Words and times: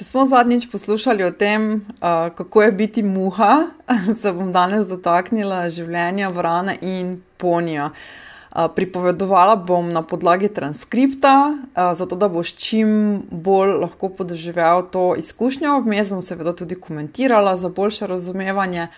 Če 0.00 0.06
smo 0.06 0.22
zadnjič 0.24 0.62
poslušali 0.72 1.26
o 1.26 1.30
tem, 1.30 1.82
kako 2.00 2.62
je 2.62 2.72
biti 2.72 3.02
muha, 3.04 3.66
se 4.20 4.30
bom 4.32 4.48
danes 4.48 4.86
dotaknila 4.88 5.66
življenja 5.68 6.30
vrana 6.32 6.72
in 6.80 7.18
ponija. 7.36 7.90
Pripovedovala 8.48 9.58
bom 9.60 9.92
na 9.92 10.00
podlagi 10.00 10.48
transkripta, 10.56 11.34
zato 12.00 12.16
da 12.16 12.30
boš 12.32 12.54
čim 12.56 12.94
bolj 13.28 13.76
lahko 13.82 14.08
podoživel 14.08 14.86
to 14.88 15.10
izkušnjo. 15.20 15.82
Vmes 15.84 16.08
bom 16.08 16.24
seveda 16.24 16.56
tudi 16.56 16.80
komentirala 16.80 17.58
za 17.60 17.68
boljše 17.68 18.08
razumevanje. 18.08 18.88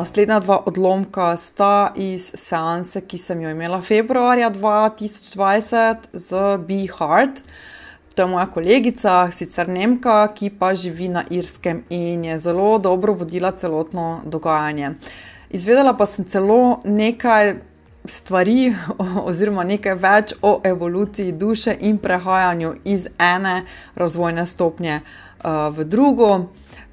Naslednja 0.00 0.38
dva 0.40 0.62
odlomka 0.66 1.36
sta 1.36 1.92
iz 1.96 2.30
seanse, 2.34 3.02
ki 3.04 3.18
sem 3.20 3.40
jo 3.44 3.50
imela 3.52 3.82
februarja 3.84 4.48
2020 4.50 6.06
z 6.12 6.38
Be 6.68 6.86
Hard. 6.88 7.42
To 8.14 8.22
je 8.22 8.26
moja 8.26 8.46
kolegica, 8.48 9.28
sicer 9.32 9.68
Nemka, 9.68 10.14
ki 10.32 10.48
pa 10.56 10.70
živi 10.74 11.08
na 11.12 11.24
Irskem 11.30 11.82
in 11.90 12.24
je 12.24 12.38
zelo 12.38 12.78
dobro 12.78 13.12
vodila 13.12 13.50
celotno 13.52 14.22
dogajanje. 14.24 14.94
Izvedela 15.50 15.92
pa 15.96 16.06
sem 16.06 16.24
celo 16.24 16.80
nekaj 16.84 17.54
stvari, 18.04 18.72
oziroma 19.28 19.68
nekaj 19.68 19.98
več 20.00 20.34
o 20.40 20.54
evoluciji 20.64 21.32
duše 21.32 21.76
in 21.80 21.98
prehajanju 21.98 22.72
iz 22.84 23.06
ene 23.18 23.66
razvojne 23.94 24.46
stopnje 24.46 25.02
uh, 25.02 25.68
v 25.76 25.84
drugo, 25.84 26.32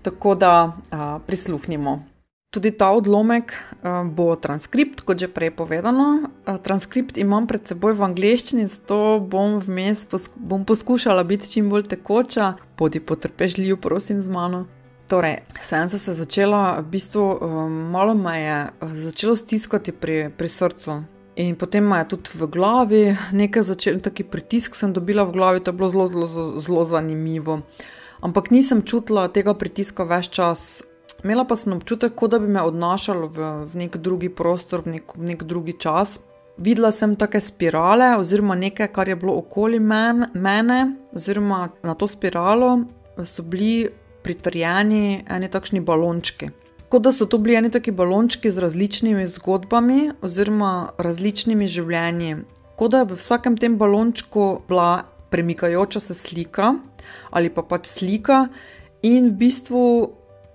tako 0.04 0.36
da 0.36 0.54
uh, 0.66 1.08
prisluhnimo. 1.28 2.17
Tudi 2.58 2.72
ta 2.74 2.90
odlomek 2.90 3.54
uh, 3.54 4.02
bo 4.10 4.34
transkript, 4.34 5.04
kot 5.06 5.22
že 5.22 5.28
prej 5.30 5.54
povedano. 5.54 6.26
Uh, 6.42 6.58
transkript 6.58 7.20
imam 7.22 7.46
pred 7.46 7.62
seboj 7.70 7.94
v 7.94 8.02
angleščini, 8.02 8.66
zato 8.66 9.22
bom 9.22 9.60
vmes 9.62 10.10
pos 10.10 10.26
bom 10.34 10.66
poskušala 10.66 11.22
biti 11.22 11.46
čim 11.46 11.70
bolj 11.70 11.86
tekoča. 11.94 12.56
Bodi 12.74 12.98
potrpežljiv, 12.98 13.78
prosim, 13.78 14.26
z 14.26 14.34
mano. 14.34 14.66
Torej, 15.06 15.46
sem 15.62 15.86
se 15.86 16.02
začela, 16.02 16.82
v 16.82 16.98
bistvu 16.98 17.22
um, 17.22 17.78
malo 17.94 18.18
me 18.18 18.34
je 18.42 18.58
začelo 19.06 19.38
stiskati 19.38 19.94
pri, 19.94 20.34
pri 20.34 20.50
srcu. 20.50 21.06
In 21.38 21.54
potem 21.54 21.86
me 21.86 22.02
je 22.02 22.10
tudi 22.18 22.34
v 22.34 22.50
glavi 22.50 23.04
nekaj 23.38 23.70
začelo, 23.70 24.02
taki 24.02 24.26
pritisk 24.26 24.74
sem 24.74 24.98
dobila 24.98 25.30
v 25.30 25.38
glavi, 25.38 25.62
to 25.62 25.70
je 25.70 25.78
bilo 25.78 25.94
zelo, 25.94 26.10
zelo, 26.10 26.58
zelo 26.58 26.82
zanimivo. 26.82 27.62
Ampak 28.26 28.50
nisem 28.50 28.82
čutila 28.82 29.30
tega 29.30 29.54
pritiska 29.54 30.10
več 30.10 30.34
čas. 30.34 30.82
Imela 31.24 31.48
pa 31.48 31.56
sem 31.58 31.74
občutek, 31.74 32.14
kot 32.16 32.32
da 32.32 32.40
bi 32.40 32.48
me 32.48 32.62
odnašalo 32.62 33.28
v, 33.28 33.52
v 33.72 33.80
nek 33.86 33.98
drugi 33.98 34.30
prostor, 34.30 34.84
v 34.86 34.98
nek, 34.98 35.16
v 35.18 35.32
nek 35.34 35.44
drugi 35.44 35.74
čas. 35.80 36.20
Videla 36.58 36.92
sem 36.92 37.16
take 37.18 37.40
spirale, 37.42 38.16
oziroma 38.18 38.56
nekaj, 38.58 38.90
kar 38.94 39.10
je 39.10 39.16
bilo 39.18 39.38
okoli 39.38 39.80
men, 39.80 40.30
mene, 40.34 40.98
oziroma 41.14 41.68
na 41.86 41.94
to 41.94 42.08
spiralo 42.10 42.86
so 43.26 43.44
bili 43.44 43.90
pritrjeni 44.22 45.24
eni 45.30 45.50
takšni 45.50 45.82
balončki. 45.82 46.50
Kot 46.90 47.04
da 47.04 47.12
so 47.12 47.26
to 47.26 47.38
bili 47.38 47.58
eni 47.58 47.72
taki 47.74 47.92
balončki 47.92 48.52
z 48.52 48.62
različnimi 48.64 49.26
zgodbami, 49.28 50.12
oziroma 50.22 50.94
različnimi 50.98 51.68
življenji. 51.68 52.38
Kot 52.78 52.94
da 52.94 53.02
je 53.02 53.12
v 53.12 53.18
vsakem 53.18 53.58
tem 53.58 53.78
balončku 53.78 54.48
bila 54.70 55.06
premikajoča 55.30 56.00
se 56.00 56.14
slika 56.14 56.76
ali 57.32 57.50
pa 57.50 57.62
pač 57.64 57.88
slika, 57.88 58.48
in 59.04 59.30
v 59.30 59.38
bistvu 59.40 59.82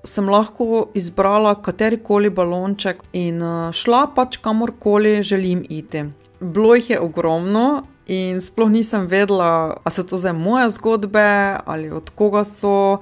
sem 0.05 0.29
lahko 0.29 0.89
izbrala 0.95 1.55
katerikoli 1.63 2.31
balonček 2.31 3.03
in 3.13 3.43
eh, 3.43 3.73
šla 3.73 4.07
pač 4.15 4.37
kamorkoli 4.43 5.23
želim 5.23 5.65
iti. 5.69 6.05
Bilo 6.41 6.75
jih 6.75 6.91
je 6.91 7.01
ogromno 7.01 7.83
in 8.07 8.41
sploh 8.41 8.71
nisem 8.71 9.07
vedela, 9.07 9.79
ali 9.85 9.95
so 9.95 10.03
to 10.03 10.17
zdaj 10.17 10.33
moje 10.33 10.71
zgodbe 10.71 11.59
ali 11.65 11.91
od 11.91 12.11
koga 12.11 12.45
so. 12.45 12.99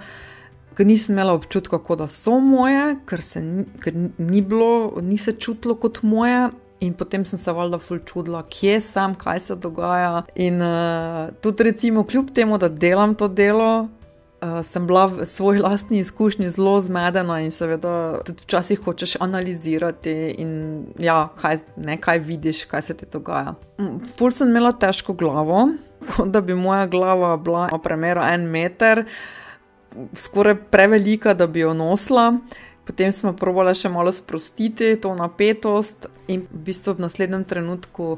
Ker 0.76 0.86
nisem 0.86 1.14
imela 1.14 1.32
občutka, 1.34 1.78
da 1.96 2.06
so 2.08 2.38
moje, 2.40 2.96
ker 3.06 3.22
se 3.22 3.40
ker 3.82 3.94
ni 4.18 4.40
bilo, 4.40 4.96
ni 5.02 5.18
se 5.18 5.32
čutilo 5.32 5.74
kot 5.74 6.02
moje. 6.02 6.48
In 6.80 6.94
potem 6.94 7.24
sem 7.24 7.38
se 7.38 7.52
valjda 7.52 7.78
ful 7.78 7.98
čudila, 8.06 8.40
kje 8.48 8.78
sem, 8.80 9.14
kaj 9.14 9.40
se 9.40 9.56
dogaja. 9.56 10.22
In 10.34 10.62
uh, 10.62 11.28
tudi, 11.42 11.66
recimo, 11.68 12.06
kljub 12.08 12.30
temu, 12.32 12.56
da 12.58 12.68
delam 12.68 13.14
to 13.14 13.28
delo, 13.28 13.88
uh, 14.42 14.60
sem 14.64 14.86
bila 14.86 15.06
v 15.06 15.26
svoji 15.26 15.60
lastni 15.60 15.98
izkušnji 15.98 16.50
zelo 16.50 16.80
zmedena 16.80 17.40
in 17.40 17.50
seveda 17.50 18.22
tudi 18.26 18.42
včasih 18.42 18.80
hočeš 18.84 19.16
analizirati 19.20 20.34
in 20.38 20.84
ja, 20.98 21.28
kaj, 21.36 21.62
ne, 21.76 21.96
kaj 22.00 22.18
vidiš, 22.18 22.64
kaj 22.64 22.82
se 22.82 22.96
ti 22.96 23.06
dogaja. 23.12 23.54
Mm, 23.78 24.06
ful 24.18 24.32
sem 24.32 24.48
imela 24.48 24.72
težko 24.72 25.14
glavo, 25.14 25.68
kot 26.16 26.28
da 26.28 26.40
bi 26.40 26.54
moja 26.54 26.86
glava 26.86 27.36
bila 27.36 27.68
na 27.72 27.78
premjeru 27.78 28.24
en 28.24 28.48
meter, 28.50 29.04
skoraj 30.14 30.56
prevelika, 30.70 31.34
da 31.34 31.46
bi 31.46 31.60
jo 31.60 31.74
nosila. 31.74 32.32
Potem 32.84 33.12
smo 33.12 33.32
probali 33.36 33.74
še 33.76 33.88
malo 33.92 34.12
sprostiti 34.12 34.96
to 34.98 35.12
napetost, 35.14 36.08
in 36.26 36.46
v 36.50 36.62
bistvu 36.70 36.96
v 36.96 37.04
naslednjem 37.04 37.44
trenutku 37.44 38.16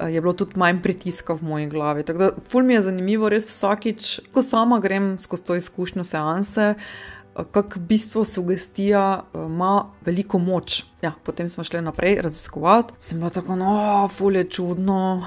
je 0.00 0.20
bilo 0.20 0.32
tudi 0.32 0.52
manj 0.56 0.82
pritiska 0.82 1.34
v 1.34 1.42
moji 1.42 1.66
glavi. 1.66 2.02
Tako 2.02 2.18
da, 2.18 2.30
ful 2.48 2.64
mi 2.64 2.74
je 2.74 2.82
zanimivo, 2.82 3.28
res 3.28 3.46
vsakič, 3.48 4.20
ko 4.32 4.42
sama 4.42 4.80
grem 4.80 5.16
skozi 5.18 5.44
to 5.44 5.56
izkušnjo 5.56 6.04
seanse, 6.04 6.74
eh, 6.74 7.44
kako 7.52 7.80
v 7.80 7.82
bistvu 7.88 8.24
sugestija 8.24 9.22
eh, 9.22 9.38
ima 9.46 9.86
veliko 10.04 10.38
moč. 10.38 10.84
Ja, 11.02 11.12
potem 11.24 11.48
smo 11.48 11.64
šli 11.64 11.80
naprej 11.82 12.20
raziskovati, 12.22 12.94
sem 12.98 13.18
bila 13.18 13.30
tako, 13.30 13.56
no, 13.56 14.08
ful 14.12 14.36
je 14.36 14.44
čudno. 14.44 15.22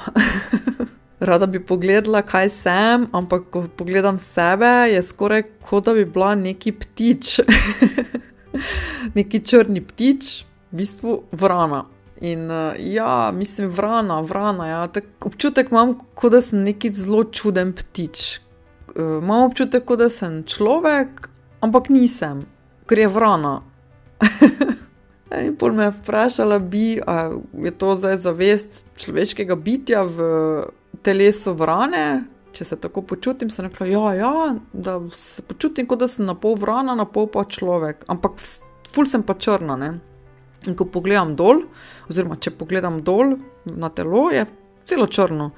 Rada 1.19 1.45
bi 1.45 1.59
pogledala, 1.59 2.21
kaj 2.21 2.49
sem, 2.49 3.07
ampak 3.11 3.49
ko 3.51 3.65
pogledam 3.77 4.19
sebe, 4.19 4.87
je 4.87 5.03
skoraj 5.03 5.43
kot 5.67 5.85
da 5.85 5.93
bi 5.93 6.05
bila 6.05 6.35
neki 6.35 6.71
ptič, 6.71 7.39
neki 9.17 9.41
črni 9.43 9.81
ptič, 9.83 10.45
v 10.71 10.77
bistvu 10.79 11.23
vrana. 11.31 11.83
In 12.21 12.51
uh, 12.51 12.73
ja, 12.79 13.31
mislim, 13.31 13.69
vrana, 13.69 14.21
vrana. 14.21 14.67
Ja. 14.67 14.87
Občutek 15.21 15.71
imam, 15.71 15.95
kot 16.13 16.31
da 16.31 16.41
sem 16.41 16.63
neki 16.63 16.91
zelo 16.93 17.23
čuden 17.23 17.71
ptič. 17.73 18.39
Uh, 18.95 19.19
imam 19.23 19.47
občutek, 19.47 19.85
kot 19.87 19.99
da 19.99 20.09
sem 20.11 20.43
človek, 20.43 21.29
ampak 21.63 21.89
nisem, 21.89 22.43
ker 22.87 22.99
je 22.99 23.07
vrana. 23.07 23.61
In 25.45 25.55
pol 25.55 25.71
me 25.77 25.85
je 25.87 25.93
vprašala, 25.99 26.57
bi, 26.59 26.97
je 27.63 27.71
to 27.77 27.93
zdaj 27.95 28.17
zavest 28.17 28.83
človeškega 28.97 29.55
bitja 29.55 30.01
v 30.03 30.25
telesu 31.05 31.53
vrane. 31.53 32.25
Če 32.51 32.65
se 32.65 32.75
tako 32.81 33.03
počutim, 33.05 33.51
sem 33.53 33.67
rekla, 33.67 33.85
ja, 33.87 34.13
ja, 34.17 34.33
da 34.73 34.97
se 35.13 35.45
počutim, 35.45 35.85
kot 35.85 36.01
da 36.01 36.07
sem 36.09 36.25
na 36.25 36.33
pol 36.33 36.57
vrana, 36.57 36.97
na 36.97 37.05
pol 37.05 37.29
pa 37.29 37.45
človek, 37.45 38.07
ampak 38.09 38.41
ful 38.89 39.05
sem 39.05 39.21
pa 39.23 39.37
črna. 39.37 39.77
Ne? 39.77 39.91
In 40.69 40.77
ko 40.77 40.85
pogledam 40.93 41.33
dol, 41.39 41.65
oziroma 42.09 42.37
če 42.37 42.53
pogledam 42.53 43.01
dol 43.05 43.39
na 43.65 43.89
telo, 43.89 44.27
je 44.33 44.45
celo 44.89 45.09
črno 45.09 45.51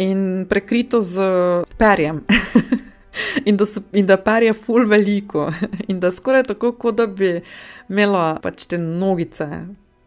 in 0.00 0.46
prekrito 0.48 1.00
z 1.04 1.20
perjem. 1.78 2.22
in, 3.48 3.56
da 3.56 3.66
so, 3.66 3.82
in 3.92 4.06
da 4.06 4.16
perje 4.16 4.52
ful 4.52 4.86
veliko, 4.88 5.50
in 5.90 6.00
da 6.00 6.10
skoraj 6.10 6.48
tako, 6.52 6.72
kot 6.72 6.96
da 7.00 7.06
bi 7.06 7.40
imela 7.88 8.38
pač 8.42 8.68
te 8.70 8.78
nogice, 8.78 9.48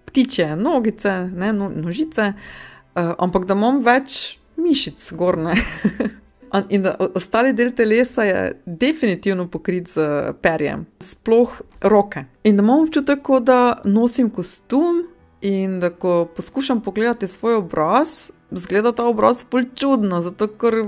ptiče 0.06 0.56
nogice, 0.56 1.14
ne 1.34 1.54
no, 1.54 1.70
nožice, 1.70 2.34
uh, 2.34 3.14
ampak 3.20 3.46
da 3.50 3.58
imam 3.58 3.84
več 3.84 4.38
mišic 4.58 5.12
gorne. 5.20 5.58
In 6.70 6.82
da 6.82 6.96
ostali 7.16 7.54
del 7.54 7.72
telesa 7.74 8.24
je 8.24 8.62
definitivno 8.66 9.48
pokrit 9.50 9.88
z 9.90 10.34
perjem, 10.42 10.86
sploh 11.00 11.62
roke. 11.82 12.26
In 12.44 12.58
da 12.58 12.64
imam 12.64 12.84
občutek, 12.84 13.20
da 13.42 13.82
nosim 13.84 14.30
kostum 14.30 15.04
in 15.42 15.80
da 15.80 15.90
ko 15.90 16.28
poskušam 16.36 16.82
pogledati 16.82 17.28
svoj 17.28 17.56
obraz, 17.56 18.32
zgleda 18.52 18.92
ta 18.92 19.06
obraz 19.06 19.44
pol 19.44 19.66
čudno, 19.76 20.22
zato 20.22 20.48
ker 20.48 20.84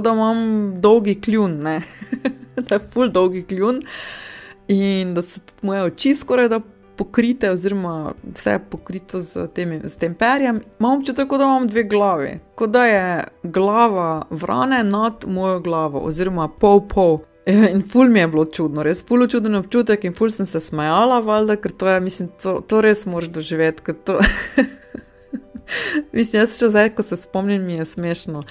da 0.00 0.10
imam 0.10 0.72
dolgi 0.80 1.20
kljun, 1.20 1.60
da 2.68 2.74
je 2.74 2.80
pol 2.94 3.12
dolgi 3.12 3.44
kljun. 3.44 3.82
In 4.68 5.14
da 5.14 5.22
so 5.22 5.40
tudi 5.40 5.66
moje 5.66 5.82
oči 5.82 6.14
skoraj 6.16 6.48
da 6.48 6.60
pokrite, 7.02 7.50
oziroma 7.50 8.12
vse 8.34 8.50
je 8.50 8.58
pokrito 8.70 9.20
z, 9.20 9.48
temi, 9.54 9.80
z 9.84 9.98
tem 9.98 10.14
perjem, 10.14 10.60
imam 10.80 11.00
občutek, 11.00 11.28
da 11.28 11.44
imam 11.44 11.66
dve 11.66 11.82
glavi, 11.84 12.36
kot 12.54 12.70
da 12.70 12.84
je 12.86 13.24
glava 13.42 14.26
vrane 14.30 14.84
nad 14.84 15.24
mojo 15.26 15.60
glavo, 15.60 16.04
oziroma 16.06 16.48
pol 16.48 16.86
pol. 16.88 17.18
In 17.46 17.82
ful 17.90 18.06
mi 18.08 18.20
je 18.20 18.28
bilo 18.28 18.44
čudno, 18.44 18.84
res 18.86 19.02
ful 19.06 19.26
čuden 19.26 19.58
občutek 19.58 20.04
in 20.06 20.14
ful 20.14 20.30
sem 20.30 20.46
se 20.46 20.60
smejala, 20.62 21.18
valjda, 21.26 21.56
ker 21.58 21.74
to 21.74 21.88
je, 21.90 21.98
mislim, 22.00 22.28
to, 22.42 22.60
to 22.62 22.80
res 22.86 23.02
moraš 23.06 23.32
doživeti. 23.34 23.96
To... 24.06 24.20
mislim, 26.14 26.38
jaz 26.44 26.54
še 26.60 26.70
zdaj, 26.70 26.92
ko 26.94 27.02
se 27.02 27.18
spomnim, 27.18 27.66
mi 27.66 27.80
je 27.80 27.88
smešno. 27.96 28.44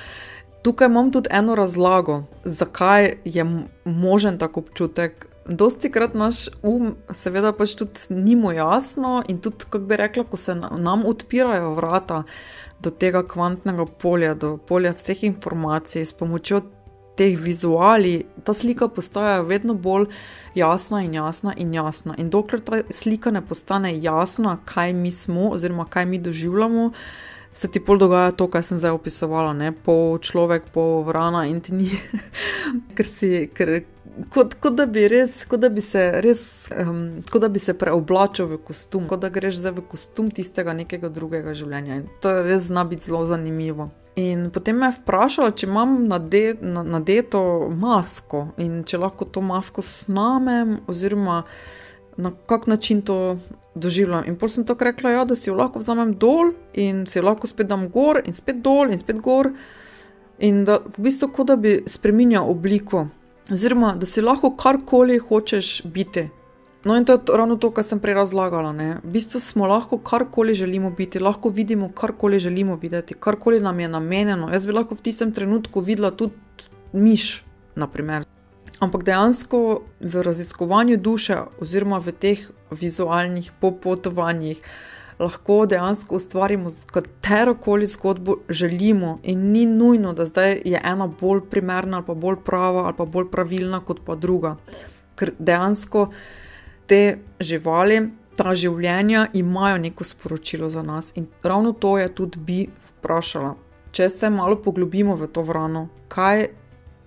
Tukaj 0.62 0.92
imam 0.92 1.08
tudi 1.16 1.32
eno 1.32 1.56
razlago, 1.56 2.26
zakaj 2.44 3.14
je 3.24 3.48
možen 3.86 4.38
tak 4.44 4.60
občutek. 4.60 5.31
Dosti 5.52 5.92
krat 5.92 6.14
naš 6.16 6.46
um, 6.64 6.94
seveda, 7.12 7.52
pač 7.52 7.76
tudi 7.76 8.08
ni 8.16 8.38
mu 8.40 8.54
jasno, 8.56 9.20
in 9.28 9.42
tudi, 9.44 9.66
kako 9.66 9.82
bi 9.90 9.98
rekla, 10.00 10.24
ko 10.24 10.38
se 10.40 10.56
nam 10.56 11.04
odpirajo 11.06 11.74
vrata 11.76 12.24
do 12.80 12.90
tega 12.90 13.24
kvantnega 13.28 13.86
polja, 14.00 14.34
do 14.34 14.56
polja 14.58 14.94
vseh 14.96 15.24
informacij, 15.28 16.06
s 16.06 16.16
pomočjo 16.18 16.62
teh 17.20 17.36
vizuali, 17.38 18.24
ta 18.44 18.54
slika 18.54 18.88
postaja 18.88 19.42
vedno 19.46 19.74
bolj 19.74 20.08
jasna 20.56 21.04
in 21.04 21.14
jasna 21.14 21.54
in 21.58 21.74
jasna. 21.74 22.16
In 22.18 22.30
dokler 22.30 22.64
ta 22.64 22.82
slika 22.90 23.32
ne 23.32 23.44
postane 23.46 23.92
jasna, 24.02 24.58
kaj 24.66 24.94
mi 24.94 25.12
smo, 25.12 25.52
oziroma 25.52 25.86
kaj 25.86 26.06
mi 26.06 26.18
doživljamo, 26.18 26.92
se 27.54 27.68
ti 27.68 27.80
pol 27.84 27.98
dogaja 28.00 28.32
to, 28.32 28.48
kar 28.48 28.64
sem 28.64 28.80
zdaj 28.80 28.96
opisovala, 28.96 29.54
ne 29.54 29.74
pol 29.76 30.18
človek, 30.24 30.72
pol 30.74 31.04
vrana 31.04 31.46
in 31.52 31.60
ti 31.62 31.76
ni, 31.76 31.90
ker 32.96 33.06
si. 33.08 33.50
Ker, 33.54 33.82
Kot, 34.30 34.58
kot, 34.60 34.76
da 34.76 34.86
res, 35.08 35.46
kot 35.48 35.62
da 35.64 35.70
bi 35.72 35.82
se 35.82 36.02
res, 36.22 36.44
um, 36.76 37.22
kot 37.32 37.42
da 37.42 37.48
bi 37.48 37.62
se 37.64 37.74
preoblačil 37.80 38.50
v 38.50 38.58
kostum, 38.68 39.06
kot 39.08 39.22
da 39.24 39.30
greš 39.32 39.62
zdaj 39.62 39.78
v 39.78 39.86
kostum 39.88 40.28
tistega 40.36 40.76
nekega 40.76 41.08
drugega 41.08 41.54
življenja. 41.56 42.02
In 42.02 42.10
to 42.20 42.34
res 42.44 42.68
zna 42.68 42.84
biti 42.90 43.08
zelo 43.08 43.24
zanimivo. 43.26 43.88
In 44.20 44.50
potem 44.52 44.76
me 44.76 44.90
je 44.90 44.98
vprašala, 45.00 45.54
če 45.56 45.70
imam 45.70 45.96
nade, 46.12 46.58
nadeto 46.60 47.70
masko 47.72 48.50
in 48.60 48.82
če 48.84 49.00
lahko 49.00 49.30
to 49.32 49.40
masko 49.40 49.84
snamem, 49.86 50.82
oziroma 50.92 51.46
na 52.20 52.34
kak 52.52 52.68
način 52.68 53.00
to 53.08 53.38
doživljam. 53.76 54.28
In 54.28 54.36
pol 54.36 54.52
sem 54.52 54.68
tako 54.68 54.90
rekla, 54.90 55.16
ja, 55.16 55.24
da 55.26 55.36
si 55.40 55.48
jo 55.50 55.56
lahko 55.56 55.80
vzamem 55.80 56.12
dol 56.20 56.52
in 56.76 57.06
si 57.08 57.20
jo 57.20 57.26
lahko 57.30 57.48
spet 57.48 57.72
dam 57.72 57.88
gor 57.94 58.20
in 58.26 58.36
spet 58.36 58.60
dol 58.60 58.92
in 58.92 59.00
spet 59.00 59.24
gor. 59.24 59.54
In 60.44 60.66
da 60.68 60.82
v 60.84 61.08
bistvu 61.08 61.32
kot 61.32 61.48
da 61.48 61.56
bi 61.56 61.78
spremenjal 61.88 62.50
obliko, 62.52 63.06
oziroma 63.52 63.96
da 63.96 64.06
si 64.06 64.22
lahko 64.22 64.56
karkoli 64.58 65.20
hočeš 65.20 65.82
biti. 65.86 66.30
No, 66.84 66.96
in 66.98 67.06
to 67.06 67.14
je 67.14 67.38
ravno 67.38 67.56
to, 67.62 67.70
kar 67.72 67.86
sem 67.86 68.00
prej 68.00 68.16
razlagala. 68.18 68.72
Ne? 68.74 68.96
V 69.04 69.14
bistvu 69.14 69.40
smo 69.40 69.68
lahko 69.70 69.98
karkoli 69.98 70.54
želimo 70.54 70.90
biti, 70.92 71.20
lahko 71.20 71.50
vidimo 71.50 71.92
karkoli 71.94 72.40
želimo 72.40 72.76
videti, 72.76 73.14
karkoli 73.14 73.60
nam 73.60 73.80
je 73.80 73.88
namenjeno. 73.88 74.50
Jaz 74.50 74.66
bi 74.66 74.74
lahko 74.74 74.96
v 74.96 75.02
tistem 75.02 75.32
trenutku 75.32 75.82
videla 75.82 76.12
tudi 76.12 76.34
miš, 76.94 77.44
naprimer. 77.76 78.26
Ampak 78.80 79.04
dejansko 79.04 79.82
v 80.00 80.24
raziskovanju 80.26 80.98
duše, 80.98 81.38
oziroma 81.62 82.00
v 82.02 82.12
teh 82.12 82.48
vizualnih 82.72 83.52
popotovanjih, 83.62 84.58
lahko 85.22 85.66
dejansko 85.66 86.16
ustvarimo 86.16 86.70
katero 86.92 87.56
koli 87.56 87.86
zgodbo 87.86 88.38
želimo, 88.50 89.20
in 89.24 89.52
ni 89.52 89.66
nujno, 89.66 90.14
da 90.14 90.26
zdaj 90.26 90.62
je 90.66 90.82
ena 90.84 91.08
bolj 91.08 91.42
primerna, 91.50 91.98
ali 91.98 92.06
pa 92.06 92.14
bolj 92.14 92.42
prava, 92.46 92.86
ali 92.86 92.98
pa 92.98 93.06
bolj 93.06 93.30
pravilna 93.32 93.80
kot 93.86 94.02
pa 94.06 94.16
druga. 94.16 94.56
Ker 95.16 95.34
dejansko 95.40 96.10
te 96.88 97.18
živali, 97.40 98.02
ta 98.36 98.56
življenja 98.56 99.28
imajo 99.34 99.78
neko 99.78 100.04
sporočilo 100.04 100.70
za 100.70 100.82
nas. 100.82 101.14
In 101.16 101.28
ravno 101.44 101.74
to 101.74 101.98
je 102.00 102.08
tudi 102.16 102.40
bi 102.40 102.60
vprašala. 102.90 103.56
Če 103.92 104.10
se 104.10 104.30
malo 104.30 104.56
poglobimo 104.64 105.16
v 105.20 105.28
to 105.28 105.44
vrano, 105.44 105.90
kaj, 106.08 106.48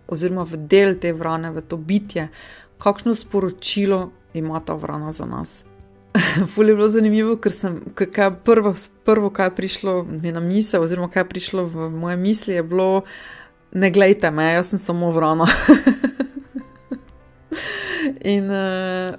oziroma 0.07 0.45
v 0.45 0.61
del 0.69 0.99
te 1.01 1.13
vrane, 1.17 1.51
v 1.51 1.65
to 1.65 1.77
bitje, 1.81 2.29
kakšno 2.79 3.15
sporočilo 3.17 4.11
ima 4.35 4.61
ta 4.61 4.77
vrana 4.77 5.13
za 5.13 5.25
nas. 5.27 5.65
Ful 6.55 6.69
je 6.69 6.75
bilo 6.75 6.89
zanimivo, 6.89 7.37
ker 7.37 7.53
sem, 7.53 7.81
kaj 7.95 8.31
prvo, 8.47 8.75
prvo, 9.05 9.31
kaj 9.35 9.47
je 9.51 9.55
prišlo 9.57 9.95
mi 10.07 10.33
na 10.33 10.41
misel, 10.41 10.83
oziroma 10.83 11.11
kaj 11.11 11.25
je 11.25 11.29
prišlo 11.29 11.67
v 11.67 11.89
moje 11.91 12.17
misli, 12.17 12.55
je 12.55 12.63
bilo: 12.63 13.03
ne 13.75 13.91
glejte 13.91 14.31
me, 14.31 14.53
jaz 14.55 14.75
sem 14.75 14.79
samo 14.79 15.11
vrana. 15.11 15.49
In, 18.25 18.51
uh, 18.51 19.17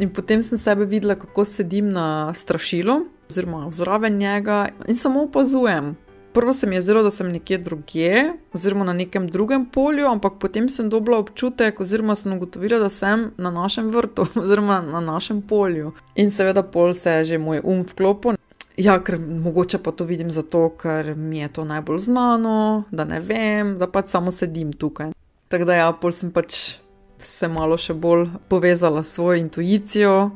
in 0.00 0.08
potem 0.12 0.42
sem 0.42 0.58
sebe 0.58 0.84
videla, 0.88 1.14
kako 1.16 1.44
sedim 1.44 1.90
na 1.92 2.32
strašilu, 2.34 3.06
oziroma 3.30 3.68
zraven 3.72 4.16
njega 4.18 4.68
in 4.88 4.96
samo 4.96 5.22
opazujem. 5.28 5.96
Prvo 6.32 6.52
se 6.52 6.66
mi 6.66 6.76
je 6.76 6.80
zdelo, 6.80 7.02
da 7.02 7.10
sem 7.10 7.28
nekje 7.28 7.58
drugje, 7.58 8.32
oziroma 8.54 8.84
na 8.84 8.92
nekem 8.92 9.28
drugem 9.28 9.66
polju, 9.66 10.06
ampak 10.06 10.32
potem 10.40 10.68
sem 10.68 10.88
dobila 10.90 11.18
občutek, 11.18 11.80
oziroma 11.80 12.14
sem 12.14 12.32
ugotovila, 12.32 12.78
da 12.78 12.88
sem 12.88 13.30
na 13.36 13.50
našem 13.50 13.90
vrtu, 13.90 14.26
oziroma 14.42 14.80
na 14.80 15.00
našem 15.00 15.42
polju. 15.42 15.92
In 16.14 16.30
seveda, 16.30 16.62
pol 16.62 16.94
se 16.94 17.10
je 17.10 17.24
že 17.24 17.38
moj 17.38 17.60
um 17.64 17.84
vklopil. 17.84 18.40
Ja, 18.76 18.96
ker 19.04 19.18
mogoče 19.20 19.78
pa 19.78 19.92
to 19.92 20.04
vidim 20.04 20.30
zato, 20.30 20.70
ker 20.80 21.14
mi 21.16 21.38
je 21.38 21.48
to 21.48 21.64
najbolj 21.64 21.98
znano, 21.98 22.84
da 22.90 23.04
ne 23.04 23.20
vem, 23.20 23.76
da 23.78 23.86
pač 23.86 24.08
samo 24.08 24.30
sedim 24.30 24.72
tukaj. 24.72 25.12
Tako 25.48 25.64
da 25.68 25.74
ja, 25.74 25.92
pol 25.92 26.12
sem 26.16 26.32
pač 26.32 26.78
se 27.20 27.48
malo 27.48 27.76
še 27.76 27.94
bolj 27.94 28.30
povezala 28.48 29.02
s 29.02 29.12
svojo 29.14 29.36
intuicijo. 29.36 30.30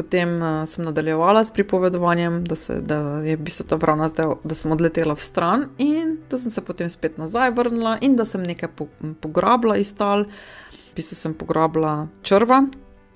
Potem 0.00 0.30
uh, 0.40 0.62
sem 0.64 0.84
nadaljevala 0.84 1.42
s 1.44 1.52
pripovedovanjem, 1.52 2.38
da, 2.48 2.56
se, 2.56 2.78
da 2.80 3.20
je 3.20 3.36
bilo 3.36 3.66
ta 3.68 3.76
vrana 3.76 4.08
zdaj, 4.08 4.30
da 4.44 4.56
sem 4.56 4.72
odletela 4.72 5.12
v 5.12 5.20
stran 5.20 5.66
in 5.78 6.14
da 6.30 6.38
sem 6.40 6.52
se 6.54 6.64
potem 6.64 6.88
spet 6.88 7.18
nazaj 7.20 7.52
vrnila 7.52 7.98
in 8.00 8.16
da 8.16 8.24
sem 8.24 8.40
nekaj 8.40 8.70
po, 8.76 8.86
pograbila 9.20 9.76
iz 9.76 9.92
tal. 9.96 10.24
V 10.72 10.96
bistvu 10.96 11.18
sem 11.18 11.34
pograbila 11.36 12.08
črva 12.24 12.62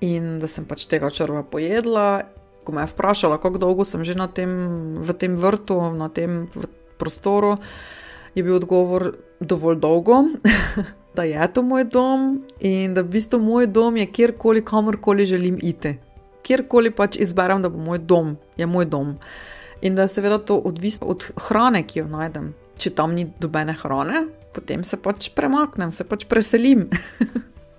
in 0.05 0.37
da 0.39 0.47
sem 0.47 0.67
pač 0.69 0.85
tega 0.85 1.09
črva 1.09 1.41
pojedla. 1.41 2.27
Ko 2.65 2.73
me 2.73 2.85
je 2.85 2.93
vprašala, 2.93 3.41
kako 3.41 3.57
dolgo 3.61 3.85
sem 3.85 4.05
že 4.05 4.13
tem, 4.33 4.51
v 5.01 5.13
tem 5.17 5.35
vrtu, 5.37 5.81
na 5.93 6.09
tem 6.09 6.45
prostoru, 6.97 7.57
je 8.35 8.43
bil 8.43 8.55
odgovor 8.61 9.17
dovolj 9.41 9.81
dolgo. 9.81 10.21
da 11.15 11.23
je 11.23 11.53
to 11.53 11.61
moj 11.61 11.83
dom 11.83 12.43
in 12.59 12.93
da 12.93 13.01
v 13.01 13.15
bistvu 13.15 13.39
moj 13.39 13.67
dom 13.67 13.97
je 13.97 14.05
kjerkoli, 14.05 14.65
kamorkoli 14.65 15.25
želim 15.25 15.57
iti. 15.61 15.95
Kjerkoli 16.45 16.91
pač 16.93 17.17
izberem, 17.21 17.63
da 17.65 17.71
bo 17.73 17.81
moj 17.81 18.01
dom, 18.05 18.35
je 18.57 18.67
moj 18.69 18.85
dom. 18.89 19.15
In 19.85 19.97
da 19.97 20.05
je 20.05 20.15
seveda 20.15 20.37
to 20.37 20.57
odvisno 20.65 21.07
od 21.11 21.27
hrane, 21.47 21.83
ki 21.87 22.03
jo 22.03 22.05
najdem. 22.11 22.53
Če 22.77 22.93
tam 22.95 23.15
ni 23.15 23.25
dobene 23.41 23.75
hrane, 23.79 24.25
potem 24.55 24.83
se 24.83 24.99
pač 25.01 25.29
premaknem, 25.35 25.91
se 25.91 26.07
pač 26.07 26.27
preselim. 26.29 26.87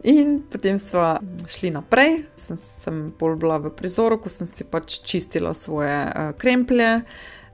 In 0.07 0.37
potem 0.53 0.79
smo 0.79 1.17
šli 1.51 1.73
naprej, 1.75 2.21
sem, 2.39 2.59
sem 2.61 3.01
bolj 3.19 3.41
bila 3.43 3.57
v 3.63 3.73
prizoru, 3.75 4.21
ko 4.23 4.31
sem 4.31 4.47
si 4.47 4.67
pač 4.69 5.01
čistila 5.07 5.55
svoje 5.57 5.97
uh, 6.07 6.31
kremplje, 6.39 7.01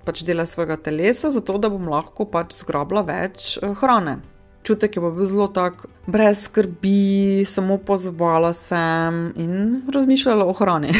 pač 0.05 0.25
dela 0.26 0.44
svojega 0.49 0.76
telesa, 0.76 1.31
zato 1.32 1.56
da 1.62 1.70
bom 1.73 1.87
lahko 1.88 2.26
pač 2.29 2.59
zgrabila 2.59 3.06
več 3.09 3.56
uh, 3.62 3.73
hrane 3.81 4.19
čutek 4.62 4.97
je 4.97 5.00
bil 5.00 5.26
zelo 5.26 5.49
tak, 5.49 5.87
brez 6.07 6.45
skrbi, 6.47 7.45
samo 7.47 7.78
pozvala 7.78 8.52
sem 8.52 9.33
in 9.37 9.83
razmišljala 9.92 10.47
o 10.47 10.52
hrani. 10.52 10.95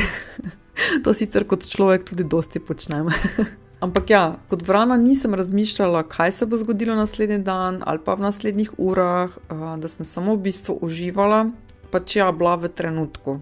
to 1.05 1.15
sicer 1.15 1.47
kot 1.49 1.67
človek 1.67 2.05
tudi 2.05 2.25
dosti 2.25 2.61
počnem. 2.61 3.11
Ampak 3.85 4.11
ja, 4.11 4.23
kot 4.51 4.63
vrana 4.63 4.97
nisem 4.97 5.35
razmišljala, 5.35 6.05
kaj 6.07 6.33
se 6.33 6.47
bo 6.47 6.57
zgodilo 6.57 6.95
naslednji 6.95 7.39
dan 7.43 7.81
ali 7.87 7.99
pa 8.05 8.15
v 8.15 8.23
naslednjih 8.23 8.75
urah, 8.79 9.31
eh, 9.31 9.63
da 9.79 9.89
sem 9.89 10.07
samo 10.07 10.37
v 10.37 10.47
bistvu 10.47 10.79
uživala, 10.83 11.51
pač 11.91 12.17
ja, 12.17 12.31
bila 12.33 12.55
v 12.57 12.71
trenutku. 12.71 13.41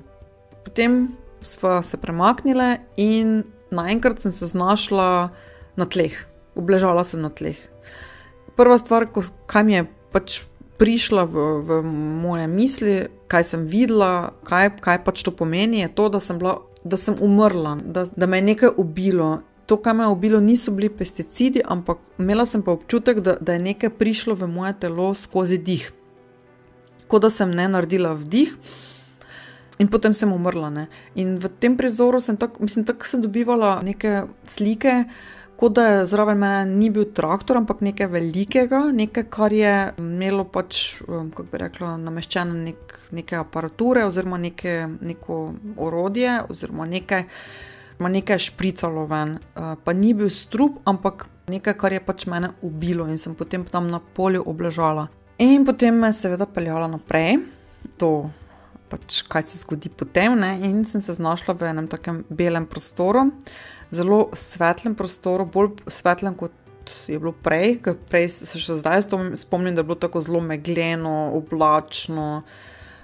Potem 0.65 1.13
smo 1.43 1.83
se 1.83 1.97
premaknili 1.97 2.77
in 2.97 3.43
naenkrat 3.71 4.21
sem 4.21 4.33
se 4.33 4.47
znašla 4.47 5.31
na 5.77 5.85
tleh, 5.85 6.17
obležala 6.57 7.05
sem 7.05 7.21
na 7.21 7.31
tleh. 7.31 7.57
Prva 8.57 8.79
stvar, 8.79 9.07
kaj 9.47 9.65
mi 9.65 9.75
je 9.75 9.87
pač 10.13 10.43
prišla 10.81 11.29
v, 11.29 11.37
v 11.61 11.71
moje 12.25 12.47
misli, 12.49 12.95
kaj 13.29 13.45
sem 13.53 13.63
videla, 13.69 14.33
kaj, 14.49 14.81
kaj 14.81 15.05
pač 15.05 15.21
to 15.21 15.33
pomeni, 15.35 15.85
je 15.85 15.93
to, 15.93 16.09
da 16.09 16.21
sem, 16.25 16.41
bila, 16.41 16.65
da 16.85 16.97
sem 16.97 17.19
umrla, 17.21 17.77
da, 17.85 18.09
da 18.09 18.27
me 18.27 18.41
je 18.41 18.49
nekaj 18.49 18.75
ubilo. 18.81 19.45
To, 19.69 19.77
kar 19.79 19.95
me 19.95 20.09
je 20.09 20.15
ubilo, 20.17 20.41
niso 20.41 20.73
bili 20.75 20.89
pesticidi, 20.89 21.61
ampak 21.63 22.01
imela 22.19 22.49
sem 22.49 22.65
pa 22.65 22.73
občutek, 22.73 23.21
da, 23.21 23.37
da 23.37 23.55
je 23.55 23.67
nekaj 23.69 23.93
prišlo 24.01 24.35
v 24.35 24.49
moje 24.51 24.73
telo 24.83 25.13
skozi 25.15 25.61
dih. 25.61 25.85
Kot 27.07 27.23
da 27.23 27.31
sem 27.31 27.53
ne 27.53 27.69
naredila 27.69 28.17
vdih. 28.17 28.57
In 29.81 29.89
potem 29.89 30.15
sem 30.17 30.33
umrla. 30.33 30.69
Ne? 30.73 30.89
In 31.17 31.37
v 31.41 31.49
tem 31.61 31.77
prizoru 31.77 32.21
sem 32.21 32.37
tako, 32.37 32.65
mislim, 32.65 32.85
tako 32.89 33.07
sem 33.09 33.23
dobivala 33.23 33.79
neke 33.85 34.27
slike, 34.49 35.05
kot 35.61 35.73
da 35.77 35.83
je 35.87 36.05
zraven 36.09 36.39
mene 36.41 36.65
ni 36.67 36.89
bil 36.91 37.11
traktor, 37.13 37.59
ampak 37.61 37.83
nekaj 37.85 38.09
velikega, 38.09 38.81
nekaj, 38.97 39.27
kar 39.29 39.53
je 39.53 39.75
imelo 40.01 40.47
pač, 40.49 41.03
um, 41.05 41.29
kako 41.29 41.49
bi 41.53 41.61
rekla, 41.61 41.91
nameščene 42.01 42.63
nek, 42.65 42.95
neke 43.13 43.37
aparature 43.37 44.07
oziroma 44.09 44.39
neke, 44.41 44.79
neko 45.05 45.43
orodje 45.77 46.39
oziroma 46.49 46.89
nekaj. 46.89 47.27
Nekaj 48.01 48.39
špricalo 48.41 49.03
ven, 49.05 49.35
uh, 49.37 49.75
pa 49.85 49.93
ni 49.93 50.15
bil 50.17 50.31
strup, 50.33 50.79
ampak 50.89 51.27
nekaj, 51.53 51.75
kar 51.77 51.93
je 51.93 51.99
pač 52.01 52.25
mene 52.33 52.49
ubilo 52.65 53.05
in 53.05 53.21
sem 53.21 53.35
potem 53.37 53.67
tam 53.69 53.91
na 53.93 54.01
polju 54.01 54.41
obležala. 54.49 55.11
In 55.37 55.67
potem 55.69 55.99
me 56.01 56.09
je 56.09 56.17
seveda 56.17 56.47
peljala 56.49 56.89
naprej, 56.89 57.43
to 58.01 58.31
pač 58.89 59.21
kaj 59.29 59.45
se 59.51 59.61
zgodi 59.61 59.93
potem, 59.93 60.39
ne? 60.41 60.55
in 60.65 60.81
sem 60.89 61.01
se 61.05 61.13
znašla 61.13 61.55
v 61.61 61.69
enem 61.75 61.91
takem 61.93 62.25
belem 62.33 62.65
prostoru, 62.67 63.29
zelo 63.91 64.29
svetlem 64.33 64.95
prostoru, 64.95 65.47
bolj 65.47 65.75
svetlem 65.87 66.35
kot 66.35 66.53
je 67.07 67.19
bilo 67.19 67.33
prej, 67.33 67.79
ker 67.85 67.97
prej 68.11 68.29
se 68.33 68.59
še 68.59 68.79
zdaj 68.81 69.05
spomnim, 69.39 69.75
da 69.75 69.83
je 69.83 69.89
bilo 69.91 69.99
tako 70.01 70.23
zelo 70.25 70.41
megleno, 70.43 71.31
oblačno, 71.37 72.43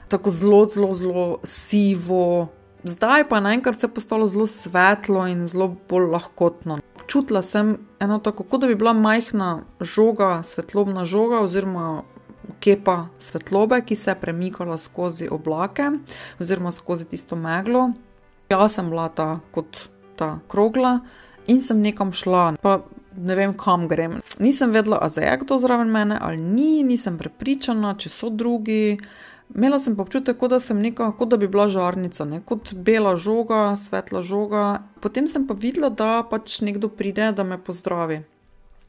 tako 0.08 0.30
zelo, 0.30 0.64
zelo, 0.72 0.92
zelo 0.96 1.26
sivo. 1.46 2.48
Zdaj 2.86 3.28
pa 3.28 3.40
naenkrat 3.42 3.78
se 3.78 3.86
je 3.86 3.94
postalo 3.94 4.26
zelo 4.30 4.46
svetlo 4.46 5.26
in 5.26 5.46
zelo 5.50 5.74
bolj 5.88 6.10
lahkotno. 6.12 6.80
Čutila 7.06 7.42
sem 7.42 7.76
eno 8.02 8.18
tako, 8.18 8.44
kot 8.46 8.62
da 8.62 8.70
bi 8.70 8.78
bila 8.78 8.92
majhna 8.94 9.62
žoga, 9.80 10.42
svetlobna 10.46 11.04
žoga, 11.04 11.42
oziroma 11.46 12.02
kepa 12.62 13.08
svetlobe, 13.18 13.80
ki 13.86 13.96
se 13.96 14.10
je 14.10 14.20
premikala 14.20 14.78
skozi 14.78 15.28
oblake, 15.30 15.90
oziroma 16.40 16.70
skozi 16.74 17.06
tisto 17.10 17.36
meglo. 17.36 17.90
Jaz 18.50 18.78
sem 18.78 18.90
bila 18.90 19.08
ta 19.08 19.38
kot 19.54 19.88
ta 20.16 20.38
krogla 20.48 21.00
in 21.46 21.60
sem 21.60 21.80
nekam 21.80 22.12
šla, 22.12 22.56
pa 22.62 22.80
ne 23.16 23.34
vem, 23.34 23.54
kam 23.56 23.88
grem. 23.88 24.20
Nisem 24.38 24.72
vedela, 24.74 24.98
ali 25.02 25.24
je 25.24 25.38
kdo 25.40 25.58
zraven 25.58 25.88
mene 25.88 26.18
ali 26.20 26.36
ni, 26.36 26.82
nisem 26.82 27.18
prepričana, 27.18 27.94
če 27.98 28.12
so 28.12 28.30
drugi. 28.30 28.98
Imela 29.54 29.78
sem 29.78 29.94
občutek, 30.00 30.38
kot 30.40 30.50
da 30.50 30.58
sem 30.60 30.80
neka, 30.82 31.12
kot 31.18 31.30
da 31.30 31.38
bi 31.38 31.46
bila 31.48 31.68
žarnica, 31.70 32.24
ne? 32.26 32.40
kot 32.44 32.72
bela 32.74 33.14
žoga, 33.16 33.76
svetla 33.78 34.22
žoga. 34.22 34.64
Potem 35.00 35.28
sem 35.30 35.46
pa 35.46 35.54
videla, 35.54 35.88
da 35.88 36.24
pač 36.26 36.60
nekdo 36.66 36.90
pride, 36.90 37.30
da 37.32 37.46
me 37.46 37.58
pozdravi 37.58 38.24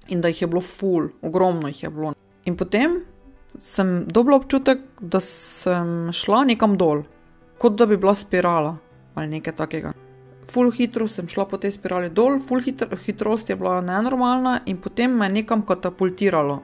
in 0.07 0.21
da 0.23 0.31
jih 0.31 0.41
je 0.41 0.47
bilo 0.47 0.63
ful, 0.63 1.11
ogromno 1.21 1.67
jih 1.67 1.83
je 1.83 1.89
bilo. 1.89 2.13
In 2.45 2.57
potem 2.57 3.01
sem 3.59 4.05
dobila 4.07 4.39
občutek, 4.39 4.81
da 4.99 5.19
sem 5.19 6.09
šla 6.13 6.43
nekam 6.47 6.77
dol, 6.77 7.03
kot 7.61 7.77
da 7.77 7.85
bi 7.85 7.97
bila 7.97 8.15
spirala 8.15 8.77
ali 9.17 9.27
nekaj 9.37 9.55
takega. 9.55 9.93
Ful 10.51 10.71
hitro 10.71 11.07
sem 11.07 11.27
šla 11.27 11.45
po 11.45 11.57
tej 11.57 11.71
spirali 11.75 12.09
dol, 12.09 12.39
ful 12.39 12.61
hitro, 12.63 12.97
hitrost 13.05 13.49
je 13.49 13.55
bila 13.55 13.81
nenormalna 13.81 14.59
in 14.65 14.77
potem 14.77 15.11
me 15.11 15.25
je 15.25 15.33
nekam 15.41 15.65
katapultiralo. 15.65 16.61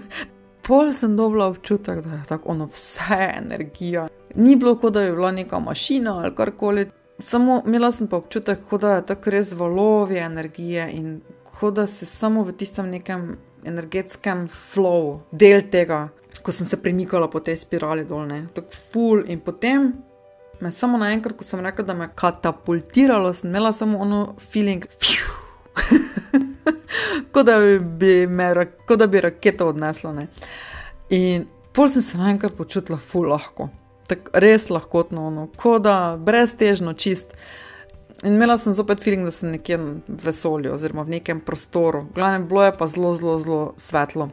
Pol 0.66 0.92
sem 0.92 1.16
dobila 1.16 1.46
občutek, 1.46 2.02
da 2.04 2.10
je 2.10 2.24
tako 2.28 2.50
ono 2.50 2.66
vse 2.66 3.32
energija. 3.36 4.08
Ni 4.34 4.56
bilo, 4.56 4.76
kot 4.78 4.92
da 4.92 5.00
bi 5.00 5.12
bila 5.12 5.30
neka 5.32 5.58
mašina 5.58 6.18
ali 6.18 6.34
karkoli, 6.34 6.86
samo 7.18 7.62
imela 7.66 7.92
sem 7.92 8.08
pa 8.08 8.16
občutek, 8.16 8.58
kot 8.70 8.80
da 8.80 8.94
je 8.94 9.06
tako 9.06 9.30
res 9.30 9.52
valovi 9.52 10.18
energije 10.18 10.90
in 10.92 11.20
kot 11.60 11.74
da 11.74 11.86
se 11.86 12.06
samo 12.06 12.42
v 12.42 12.52
tistem 12.52 12.90
nekem 12.90 13.36
energetskem 13.64 14.48
flowu, 14.48 15.20
del 15.30 15.62
tega, 15.70 16.08
ko 16.42 16.52
sem 16.52 16.66
se 16.66 16.76
premikala 16.82 17.28
po 17.30 17.40
tej 17.40 17.56
spirali 17.56 18.06
dol, 18.08 18.24
ne, 18.26 18.46
tako 18.54 18.78
ful 18.92 19.24
in 19.28 19.40
potem 19.44 19.92
me 20.60 20.70
samo 20.70 20.98
naenkrat, 20.98 21.36
ko 21.36 21.44
sem 21.44 21.60
rekla, 21.64 21.84
da 21.84 21.94
me 21.94 22.04
je 22.04 22.10
katapultiralo, 22.14 23.32
sem 23.34 23.50
imela 23.50 23.72
samo 23.72 23.98
ono 23.98 24.34
feeling, 24.52 24.84
kot 27.32 27.46
da 27.46 27.58
bi 27.80 28.26
me, 28.26 28.52
kot 28.88 28.98
da 28.98 29.06
bi 29.06 29.20
raketo 29.20 29.68
odneslo. 29.68 30.12
Ne. 30.12 30.26
In 31.10 31.46
pol 31.72 31.88
sem 31.88 32.02
se 32.02 32.18
naenkrat 32.18 32.56
počutila 32.58 32.98
ful 32.98 33.30
lahko, 33.30 33.68
tako 34.10 34.42
res 34.42 34.68
lahkotno, 34.70 35.26
ono, 35.26 35.48
kot 35.56 35.82
da 35.88 35.96
brez 36.20 36.54
težno 36.58 36.92
čist. 36.92 37.34
In 38.24 38.34
imela 38.36 38.58
sem 38.60 38.74
zopet 38.76 39.00
feeling, 39.00 39.24
da 39.24 39.32
sem 39.32 39.54
nekje 39.54 39.78
v 39.80 40.18
vesolju 40.26 40.74
oziroma 40.74 41.06
v 41.08 41.16
nekem 41.16 41.40
prostoru. 41.40 42.04
Glavno, 42.14 42.44
bilo 42.46 42.66
je 42.66 42.76
pa 42.76 42.86
zelo, 42.86 43.14
zelo, 43.16 43.38
zelo 43.40 43.60
svetlo. 43.80 44.28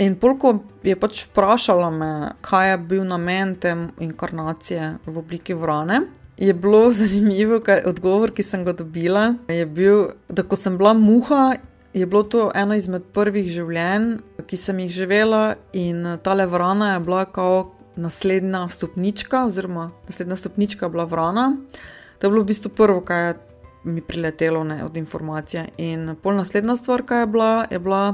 In 0.00 0.14
polko 0.16 0.54
je 0.82 0.94
pač 0.96 1.26
vprašala 1.28 1.90
me, 1.92 2.12
kaj 2.40 2.70
je 2.70 2.76
bil 2.88 3.02
namen 3.04 3.52
te 3.60 3.74
inkarnacije 4.00 4.94
v 5.04 5.18
obliki 5.18 5.54
vrane. 5.54 6.00
Je 6.40 6.54
bilo 6.56 6.86
zanimivo, 6.96 7.60
kaj 7.60 7.84
odgovor, 7.90 8.32
ki 8.32 8.42
sem 8.42 8.64
ga 8.64 8.72
dobila. 8.72 9.34
Je 9.52 9.66
bil, 9.66 10.14
da 10.28 10.42
ko 10.42 10.56
sem 10.56 10.78
bila 10.80 10.94
muha, 10.96 11.58
je 11.92 12.06
bilo 12.06 12.22
to 12.22 12.48
eno 12.54 12.78
izmed 12.78 13.10
prvih 13.12 13.50
življenj, 13.52 14.14
ki 14.48 14.56
sem 14.56 14.80
jih 14.86 14.94
živela, 15.02 15.58
in 15.76 16.16
ta 16.24 16.34
vrana 16.48 16.94
je 16.94 17.04
bila 17.04 17.26
kot 17.28 17.76
naslednja 18.00 18.68
stopnička, 18.72 19.44
oziroma 19.50 19.90
naslednja 20.08 20.36
stopnička 20.36 20.86
je 20.86 20.90
bila 20.96 21.04
vrana. 21.04 21.56
To 22.18 22.26
je 22.26 22.30
bilo 22.30 22.42
v 22.46 22.52
bistvu 22.54 22.72
prvo, 22.72 23.00
kar 23.04 23.18
je 23.26 23.34
mi 23.84 24.00
priletelo 24.00 24.64
ne, 24.64 24.84
od 24.84 24.96
informacije. 24.96 25.66
In 25.76 26.14
pol 26.22 26.40
naslednja 26.40 26.76
stvar, 26.76 27.04
kaj 27.04 27.20
je 27.20 27.26
bila, 27.26 27.52
je 27.70 27.78
bila 27.78 28.04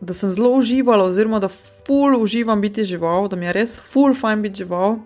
da 0.00 0.14
sem 0.14 0.30
zelo 0.30 0.50
uživala, 0.56 1.04
oziroma 1.04 1.40
da 1.40 1.48
ful 1.48 2.16
uživam 2.22 2.60
biti 2.60 2.84
žival, 2.84 3.28
da 3.28 3.36
mi 3.36 3.46
je 3.46 3.52
res 3.52 3.76
ful 3.78 4.14
fajn 4.14 4.42
biti 4.42 4.64
žival 4.64 4.98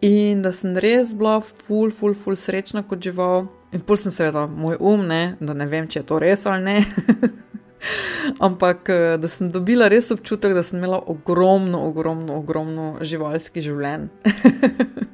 in 0.00 0.42
da 0.42 0.52
sem 0.52 0.76
res 0.76 1.14
bila 1.14 1.40
ful, 1.40 1.90
ful, 1.90 2.14
ful 2.14 2.36
srečna 2.36 2.82
kot 2.82 3.00
žival. 3.04 3.48
In 3.72 3.84
pol 3.86 3.96
sem 4.00 4.12
seveda 4.12 4.46
moj 4.46 4.76
um, 4.80 5.04
ne, 5.06 5.36
da 5.40 5.54
ne 5.54 5.66
vem, 5.70 5.86
če 5.86 6.00
je 6.00 6.06
to 6.08 6.18
res 6.18 6.46
ali 6.46 6.64
ne. 6.64 6.78
Ampak 8.46 8.88
eh, 8.92 9.16
da 9.20 9.28
sem 9.28 9.50
dobila 9.52 9.88
res 9.88 10.10
občutek, 10.12 10.52
da 10.56 10.64
sem 10.66 10.80
imela 10.80 11.00
ogromno, 11.06 11.84
ogromno, 11.88 12.40
ogromno 12.40 12.96
živalskih 13.00 13.64
življenj. 13.64 14.10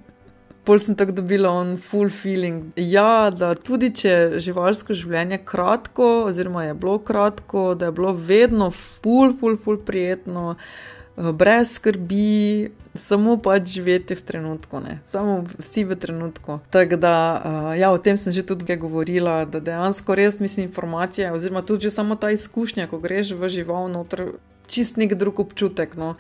pol 0.67 0.81
sem 0.83 0.97
tako 0.99 1.13
dobila 1.13 1.51
on 1.51 1.77
full 1.79 2.11
feeling. 2.11 2.73
Ja, 2.77 3.31
da 3.31 3.55
tudi 3.55 3.93
če 3.95 4.09
je 4.09 4.41
živalsko 4.49 4.97
življenje 4.99 5.39
kratko, 5.47 6.27
oziroma 6.27 6.67
je 6.67 6.75
bilo 6.75 6.99
kratko, 6.99 7.69
da 7.79 7.91
je 7.91 7.97
bilo 7.97 8.13
vedno 8.13 8.73
full, 8.75 9.37
full, 9.39 9.57
full 9.63 9.79
prijetno, 9.87 10.57
eh, 10.57 11.31
brez 11.33 11.77
skrbi. 11.79 12.73
Samo 12.97 13.35
pač 13.37 13.75
živeti 13.77 14.17
v 14.17 14.23
trenutku, 14.25 14.81
ne? 14.81 14.95
samo 15.05 15.43
vsi 15.61 15.85
v 15.85 15.99
trenutku. 16.01 16.55
Tako 16.73 16.97
da, 16.97 17.13
uh, 17.37 17.67
ja, 17.77 17.91
o 17.93 17.99
tem 18.01 18.17
sem 18.17 18.33
že 18.33 18.41
tudi 18.41 18.65
govorila, 18.65 19.45
da 19.45 19.61
dejansko 19.61 20.17
res 20.17 20.41
mislim 20.41 20.65
informacije, 20.65 21.29
oziroma 21.29 21.61
tudi 21.61 21.93
samo 21.93 22.17
ta 22.17 22.33
izkušnja, 22.33 22.89
ko 22.89 22.97
greš 22.97 23.37
v 23.37 23.53
žival 23.53 23.93
noter, 23.93 24.41
čist 24.67 24.97
nek 24.97 25.15
drug 25.15 25.41
občutek. 25.41 25.97
No. 25.97 26.15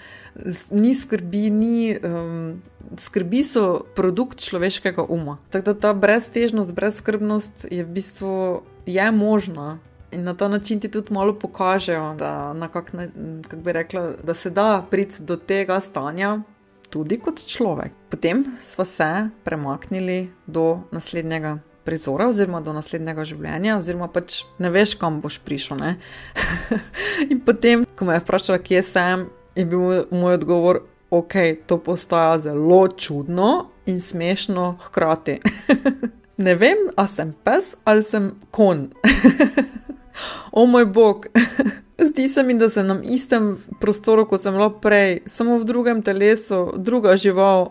Ni 0.70 0.94
skrbi, 0.94 1.50
ni, 1.50 1.96
um, 1.98 2.62
skrbi 2.98 3.42
so 3.44 3.84
produkt 3.96 4.40
človeškega 4.44 5.06
uma. 5.08 5.38
Tako 5.50 5.72
da 5.72 5.80
ta 5.80 5.92
breztežnost, 5.94 6.74
brezskrbnost 6.74 7.66
je 7.70 7.84
v 7.84 7.90
bistvu 7.98 8.62
je 8.86 9.10
možna. 9.12 9.78
In 10.12 10.22
na 10.24 10.34
ta 10.34 10.48
način 10.48 10.80
ti 10.80 10.88
tudi 10.88 11.12
malo 11.12 11.34
pokažejo, 11.34 12.14
da, 12.18 12.54
kak, 12.72 12.92
kak 13.48 13.58
bi 13.60 13.72
rekla, 13.72 14.12
da 14.22 14.34
se 14.34 14.50
da 14.50 14.86
priti 14.90 15.22
do 15.22 15.36
tega 15.36 15.80
stanja, 15.80 16.40
tudi 16.90 17.18
kot 17.18 17.42
človek. 17.46 17.92
Potem 18.10 18.44
smo 18.62 18.84
se 18.84 19.28
premaknili 19.44 20.30
do 20.46 20.80
naslednjega 20.90 21.58
prizora, 21.86 22.26
oziroma 22.28 22.60
do 22.60 22.74
naslednjega 22.74 23.24
življenja, 23.28 23.78
oziroma 23.78 24.10
pač 24.12 24.42
ne 24.62 24.72
veš, 24.74 24.96
kam 25.00 25.20
boš 25.22 25.38
prišel. 25.46 25.80
in 27.30 27.40
potem, 27.46 27.86
ko 27.96 28.08
me 28.08 28.18
je 28.18 28.24
vprašala, 28.24 28.58
kje 28.62 28.82
sem, 28.82 29.26
je 29.56 29.64
bil 29.64 29.86
moj, 29.86 30.02
moj 30.10 30.38
odgovor, 30.40 30.82
ok, 31.10 31.34
to 31.66 31.78
postaja 31.78 32.38
zelo 32.38 32.88
čudno 32.88 33.70
in 33.86 34.00
smešno 34.00 34.76
hkrati. 34.88 35.38
ne 36.46 36.54
vem, 36.54 36.88
ali 36.96 37.08
sem 37.08 37.32
pes 37.44 37.76
ali 37.84 38.02
sem 38.02 38.32
kon. 38.50 38.88
o 40.52 40.66
moj 40.66 40.86
bog. 40.86 41.26
Zdi 41.98 42.28
se 42.28 42.42
mi, 42.42 42.54
da 42.58 42.68
sem 42.68 42.86
na 42.86 42.98
istem 43.02 43.56
prostoru, 43.80 44.26
kot 44.28 44.42
sem 44.42 44.54
bila 44.54 44.68
prej, 44.70 45.20
samo 45.26 45.56
v 45.58 45.64
drugem 45.64 46.02
telesu, 46.02 46.74
druga 46.76 47.16
žival, 47.16 47.70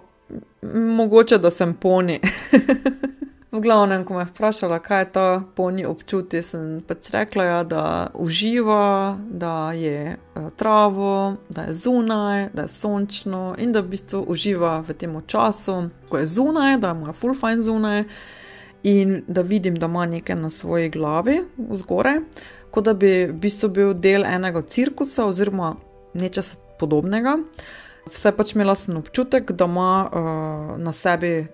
mogoče 0.73 1.37
da 1.37 1.51
sem 1.51 1.73
poni. 1.73 2.19
V 3.55 3.61
glavnem, 3.61 4.03
ko 4.03 4.13
me 4.13 4.21
je 4.21 4.25
vprašala, 4.25 4.79
kaj 4.83 5.01
je 5.01 5.11
ta 5.11 5.41
poni 5.55 5.85
občutje, 5.87 6.41
sem 6.43 6.81
pač 6.83 7.07
rekla, 7.13 7.43
ja, 7.43 7.59
da 7.63 7.83
uživa, 8.13 9.15
da 9.31 9.71
je 9.71 10.17
uh, 10.17 10.49
travo, 10.59 11.37
da 11.49 11.69
je 11.69 11.73
zunaj, 11.73 12.49
da 12.53 12.65
je 12.65 12.73
sončno 12.73 13.55
in 13.57 13.71
da 13.71 13.79
v 13.79 13.93
bistvu 13.93 14.25
uživa 14.27 14.81
v 14.83 14.97
tem 14.99 15.15
času, 15.27 15.77
ko 16.09 16.19
je 16.19 16.25
zunaj, 16.25 16.81
da 16.83 16.91
ima 16.91 17.13
full 17.13 17.31
fine 17.31 17.61
zunaj 17.61 18.03
in 18.83 19.21
da 19.27 19.41
vidim, 19.41 19.79
da 19.79 19.87
ima 19.87 20.03
nekaj 20.05 20.35
na 20.35 20.49
svoji 20.49 20.89
glavi, 20.89 21.39
zgore, 21.71 22.19
kot 22.71 22.83
da 22.83 22.93
bi 22.93 23.13
v 23.31 23.39
bistvu 23.39 23.69
bil 23.69 23.93
del 23.93 24.27
enega 24.27 24.65
cirkusa 24.67 25.29
oziroma 25.31 25.77
nečesa 26.13 26.59
podobnega. 26.79 27.37
Vse 28.05 28.31
pač 28.37 28.53
imela 28.53 28.75
sem 28.77 28.97
občutek, 28.97 29.51
da 29.51 29.65
ima 29.65 29.91
uh, 30.05 30.75
na 30.77 30.91
sebi 30.93 31.47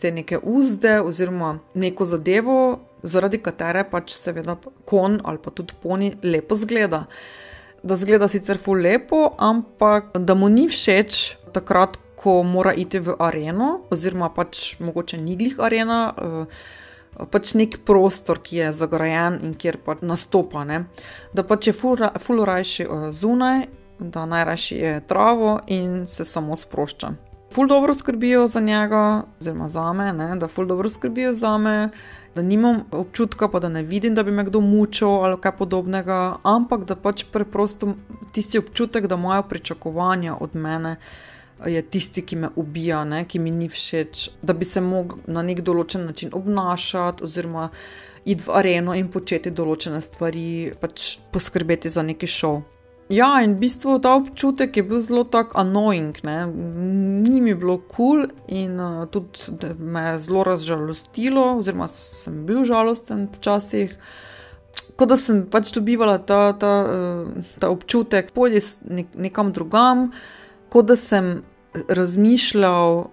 te 0.00 0.12
neke 0.12 0.38
uzde 0.42 1.00
oziroma 1.00 1.58
neko 1.74 2.04
zadevo, 2.08 2.56
zaradi 3.02 3.40
katere 3.40 3.84
pač 3.90 4.14
seveda 4.16 4.56
kon 4.88 5.18
ali 5.24 5.40
pa 5.42 5.52
tudi 5.52 5.76
poni 5.82 6.12
lepo 6.22 6.56
zgleda. 6.56 7.04
Da 7.82 7.96
zgleda 7.96 8.28
sicer 8.28 8.58
fu 8.60 8.74
lepo, 8.74 9.30
ampak 9.38 10.12
da 10.16 10.34
mu 10.34 10.48
ni 10.48 10.68
všeč 10.68 11.20
takrat, 11.52 11.98
ko 12.20 12.42
mora 12.44 12.74
iti 12.76 13.00
v 13.00 13.14
areno, 13.16 13.86
oziroma 13.92 14.28
pač 14.36 14.76
mogoče 14.80 15.16
ni 15.20 15.36
glih 15.40 15.60
arena. 15.60 16.04
Uh, 16.16 16.62
Pač 17.10 17.50
nek 17.58 17.74
prostor, 17.84 18.38
ki 18.38 18.54
je 18.56 18.68
zagrajen 18.72 19.40
in 19.44 19.56
kjer 19.58 19.80
pač 19.84 19.98
nastopa. 20.06 20.62
Ne? 20.64 20.84
Da 21.34 21.42
pač 21.44 21.66
je 21.68 21.74
fulorajši 21.74 22.86
ful 22.86 23.10
zunaj, 23.12 23.66
da 24.00 24.26
najraši 24.26 24.76
je 24.76 25.00
travo 25.00 25.60
in 25.66 26.06
se 26.06 26.24
samo 26.24 26.56
sprošča. 26.56 27.12
ful 27.54 27.66
dobro 27.66 27.94
skrbijo 27.94 28.46
za 28.46 28.60
njega, 28.60 29.22
oziroma 29.40 29.68
za 29.68 29.92
me, 29.92 30.12
ne, 30.12 30.36
da 30.36 30.48
ful 30.48 30.66
dobro 30.66 30.88
skrbijo 30.88 31.34
za 31.34 31.58
me, 31.58 31.88
da 32.34 32.42
nimam 32.42 32.84
občutka, 32.90 33.48
pa 33.48 33.60
da 33.60 33.68
ne 33.68 33.82
vidim, 33.82 34.14
da 34.14 34.22
bi 34.22 34.30
me 34.30 34.44
kdo 34.44 34.60
mučil 34.60 35.08
ali 35.08 35.40
kaj 35.40 35.56
podobnega, 35.56 36.36
ampak 36.42 36.84
da 36.84 36.96
pač 36.96 37.24
preprosto 37.32 37.94
tisti 38.32 38.58
občutek, 38.58 39.06
da 39.06 39.14
imajo 39.14 39.42
pričakovanja 39.42 40.36
od 40.40 40.54
mene. 40.54 40.96
Je 41.66 41.82
tisti, 41.82 42.22
ki 42.22 42.36
me 42.36 42.48
ubija, 42.56 43.04
ne, 43.04 43.24
ki 43.28 43.38
mi 43.38 43.50
ni 43.50 43.68
všeč, 43.68 44.30
da 44.42 44.52
bi 44.52 44.64
se 44.64 44.80
lahko 44.80 45.18
na 45.26 45.42
nek 45.42 45.60
določen 45.60 46.06
način 46.08 46.30
obnašati, 46.32 47.24
oziroma 47.24 47.68
iti 48.24 48.46
v 48.46 48.54
areno 48.56 48.94
in 48.96 49.10
početi 49.12 49.50
določene 49.50 50.00
stvari, 50.00 50.72
pač 50.80 51.18
poskrbeti 51.32 51.92
za 51.92 52.02
neki 52.02 52.26
šov. 52.26 52.62
Ja, 53.10 53.40
in 53.42 53.56
v 53.56 53.66
bistvu 53.66 53.98
ta 53.98 54.14
občutek 54.14 54.76
je 54.76 54.82
bil 54.86 55.00
zelo 55.02 55.24
tako 55.26 55.58
annoying, 55.58 56.14
ne? 56.22 56.46
ni 57.26 57.40
mi 57.42 57.54
bilo 57.58 57.80
kul 57.82 57.90
cool 57.96 58.26
in 58.46 58.78
uh, 58.80 59.06
tudi 59.10 59.74
me 59.78 60.00
je 60.00 60.18
zelo 60.18 60.44
razžalostilo, 60.46 61.58
oziroma 61.58 61.88
sem 61.90 62.44
bil 62.46 62.62
žalosten 62.64 63.26
včasih. 63.34 63.96
Kot 64.94 65.10
da 65.10 65.16
sem 65.18 65.42
pač 65.50 65.72
dobivala 65.74 66.20
ta, 66.22 66.52
ta, 66.54 66.74
uh, 66.86 67.50
ta 67.58 67.72
občutek, 67.74 68.30
pojdi 68.30 68.62
nekam 69.18 69.50
drugam, 69.52 70.12
kot 70.70 70.86
da 70.86 70.96
sem 70.96 71.40
razmišljal 71.88 73.08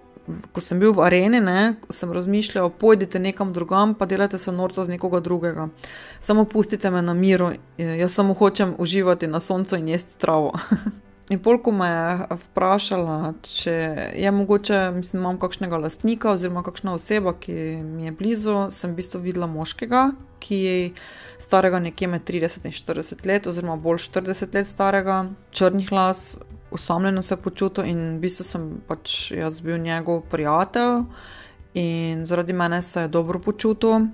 ko 0.51 0.61
sem 0.61 0.79
bil 0.79 0.93
v 0.93 1.03
areni, 1.05 1.41
ne, 1.43 1.75
sem 1.89 2.11
razmišljal, 2.13 2.69
pojdite 2.79 3.19
nekam 3.19 3.53
drugam, 3.53 3.95
pa 3.95 4.05
delajte 4.05 4.37
se 4.37 4.51
norca 4.51 4.83
z 4.83 4.95
nekoga 4.95 5.19
drugega. 5.19 5.69
Samo 6.19 6.45
pustite 6.45 6.91
me 6.91 7.01
na 7.01 7.13
miru, 7.13 7.51
jaz 7.77 8.13
samo 8.13 8.33
hočem 8.33 8.75
uživati 8.77 9.27
na 9.27 9.39
soncu 9.39 9.75
in 9.75 9.87
jesti 9.87 10.19
travo. 10.19 10.53
In 11.29 11.41
polk 11.43 11.65
me 11.75 11.87
je 11.87 12.37
vprašala, 12.39 13.33
če 13.43 13.73
je 14.15 14.31
mogoče, 14.31 14.77
mislim, 14.95 15.21
imam 15.21 15.39
kakšnega 15.41 15.79
lastnika 15.83 16.31
oziroma 16.31 16.63
kakšna 16.63 16.93
oseba, 16.95 17.33
ki 17.35 17.81
mi 17.83 18.07
je 18.07 18.13
blizu. 18.15 18.53
Sem 18.71 18.93
v 18.93 19.01
bistvu 19.01 19.19
videla 19.25 19.49
moškega, 19.51 20.05
ki 20.39 20.59
je 20.61 20.77
starega 21.43 21.81
nekje 21.83 22.07
med 22.07 22.23
30 22.23 22.69
in 22.69 22.75
40 22.77 23.27
let, 23.27 23.49
oziroma 23.51 23.75
bolj 23.75 24.05
40 24.07 24.55
let 24.55 24.71
starega, 24.71 25.17
črnih 25.51 25.91
las, 25.91 26.37
usamljeno 26.71 27.21
se 27.21 27.37
počutil 27.37 27.85
in 27.85 27.99
v 28.17 28.19
bistvu 28.19 28.43
sem 28.43 28.69
pač 28.87 29.31
jaz 29.31 29.61
bil 29.61 29.77
njegov 29.77 30.21
prijatelj 30.31 31.03
in 31.73 32.25
zaradi 32.25 32.53
mene 32.53 32.81
se 32.81 33.01
je 33.01 33.07
dobro 33.07 33.39
počutil. 33.39 34.07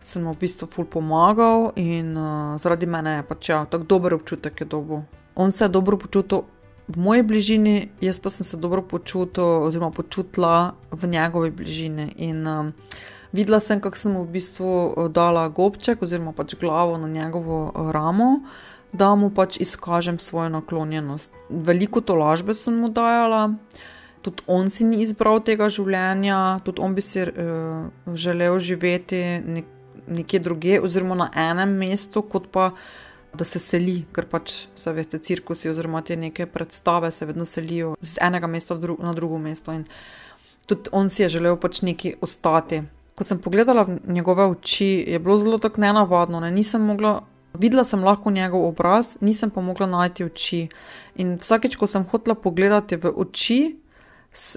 Sem 0.00 0.24
mu 0.24 0.32
v 0.32 0.40
bistvu 0.40 0.68
ful 0.72 0.86
pomagal 0.88 1.72
in 1.76 2.16
uh, 2.16 2.56
zaradi 2.60 2.86
mene 2.86 3.18
je 3.18 3.26
pač 3.28 3.48
ja, 3.48 3.64
tako 3.64 3.84
dober 3.84 4.14
občutek 4.14 4.60
je 4.60 4.66
dobil. 4.66 5.02
On 5.34 5.52
se 5.52 5.64
je 5.64 5.68
dobro 5.68 5.98
počutil 5.98 6.42
v 6.88 6.98
moji 6.98 7.22
bližini, 7.22 7.90
jaz 8.00 8.18
pa 8.18 8.30
sem 8.30 8.46
se 8.46 8.56
dobro 8.56 8.82
počutil 8.82 9.44
oziroma 9.44 9.90
počutila 9.90 10.74
v 10.90 11.06
njegovi 11.06 11.50
bližini. 11.50 12.12
In 12.16 12.46
um, 12.48 12.72
videla 13.32 13.60
sem, 13.60 13.80
kako 13.80 13.96
sem 13.96 14.12
mu 14.12 14.24
v 14.24 14.40
bistvu 14.40 14.66
uh, 14.66 15.08
dala 15.12 15.48
gobček 15.48 16.02
oziroma 16.02 16.32
pač 16.32 16.56
glavo 16.60 16.96
na 16.98 17.08
njegovo 17.08 17.68
uh, 17.68 17.90
ramo 17.92 18.40
da 18.92 19.14
mu 19.14 19.30
pač 19.30 19.60
izkažem 19.60 20.18
svojo 20.18 20.48
naklonjenost. 20.48 21.34
Veliko 21.48 22.00
tolažbe 22.00 22.54
sem 22.54 22.74
mu 22.80 22.88
dajala, 22.88 23.54
tudi 24.22 24.42
on 24.46 24.70
si 24.70 24.84
ni 24.84 25.02
izbral 25.04 25.40
tega 25.46 25.70
življenja, 25.70 26.60
tudi 26.64 26.82
on 26.82 26.94
bi 26.94 27.04
si 27.04 27.22
uh, 27.22 27.86
želel 28.14 28.58
živeti 28.58 29.22
nek, 29.46 29.70
nekje 30.10 30.42
druge, 30.42 30.80
oziroma 30.82 31.14
na 31.14 31.30
enem 31.50 31.76
mestu, 31.78 32.22
kot 32.22 32.50
pa 32.52 32.72
da 33.34 33.46
se 33.46 33.60
seli, 33.62 34.00
ker 34.10 34.26
pač 34.26 34.66
se 34.76 34.92
veste, 34.92 35.20
cirkusi 35.22 35.70
oziroma 35.70 36.02
te 36.02 36.16
neke 36.18 36.48
predstave 36.50 37.12
se 37.14 37.26
vedno 37.26 37.44
selijo 37.46 37.94
z 38.02 38.18
enega 38.26 38.50
mesta 38.50 38.74
dru 38.74 38.96
na 38.98 39.12
drugo 39.14 39.38
mesto. 39.38 39.72
In 39.72 39.84
tudi 40.66 40.90
on 40.92 41.10
si 41.10 41.22
je 41.22 41.28
želel 41.36 41.56
pač 41.56 41.82
neki 41.86 42.16
ostati. 42.20 42.82
Ko 43.14 43.24
sem 43.24 43.38
pogledala 43.38 43.84
v 43.86 44.00
njegove 44.18 44.48
oči, 44.50 45.04
je 45.06 45.18
bilo 45.18 45.36
zelo 45.38 45.58
tako 45.58 45.80
nenavadno, 45.80 46.40
ne? 46.40 46.50
nisem 46.50 46.82
mogla 46.82 47.20
Videla 47.58 47.84
sem 47.84 48.04
lahko 48.04 48.30
njegov 48.30 48.64
obraz, 48.68 49.16
nisem 49.20 49.50
pa 49.50 49.60
mogla 49.60 49.86
najti 49.86 50.24
oči. 50.24 50.68
In 51.18 51.34
vsakeč, 51.40 51.76
ko 51.76 51.86
sem 51.90 52.06
hotela 52.06 52.34
pogledati 52.38 52.96
v 52.96 53.10
oči, 53.10 53.60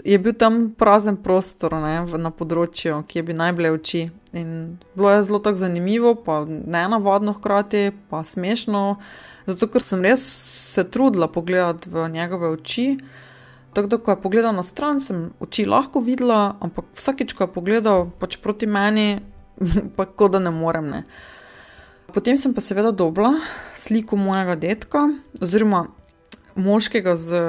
je 0.05 0.17
bil 0.19 0.33
tam 0.37 0.75
prazen 0.77 1.17
prostor 1.17 1.73
ne, 1.81 1.95
na 2.05 2.29
področju, 2.29 2.99
ki 3.09 3.23
bi 3.25 3.33
naj 3.33 3.55
bile 3.57 3.71
oči. 3.73 4.05
In 4.37 4.77
bilo 4.93 5.09
je 5.09 5.23
zelo 5.25 5.41
tako 5.41 5.63
zanimivo, 5.63 6.13
pa 6.21 6.43
ne 6.45 6.85
navadno 6.89 7.33
hkrati, 7.33 7.89
pa 8.09 8.21
smešno, 8.21 8.83
zato 9.49 9.69
ker 9.73 9.81
sem 9.81 10.05
res 10.05 10.21
se 10.75 10.85
trudila 10.85 11.27
pogledati 11.27 11.89
v 11.89 12.07
njegove 12.13 12.53
oči. 12.53 12.87
Tako 13.73 13.89
da, 13.89 13.97
ko 13.97 14.13
je 14.13 14.21
pogledal 14.21 14.53
na 14.53 14.61
stran, 14.61 15.01
sem 15.01 15.31
oči 15.41 15.65
lahko 15.65 16.03
videla, 16.05 16.59
ampak 16.61 16.93
vsakeč, 16.93 17.33
ko 17.33 17.47
je 17.47 17.53
pogledal 17.55 18.11
pač 18.21 18.37
proti 18.37 18.69
meni, 18.69 19.17
pa 19.97 20.05
kot 20.05 20.37
da 20.37 20.43
ne 20.43 20.53
morem. 20.53 20.93
Ne. 20.93 21.05
Potem 22.13 22.37
sem 22.37 22.53
pa 22.53 22.61
seveda 22.61 22.91
dobila 22.93 23.33
sliko 23.73 24.15
mojega 24.15 24.53
detka, 24.55 24.99
oziroma 25.41 25.87
moškega 26.55 27.15
z, 27.17 27.39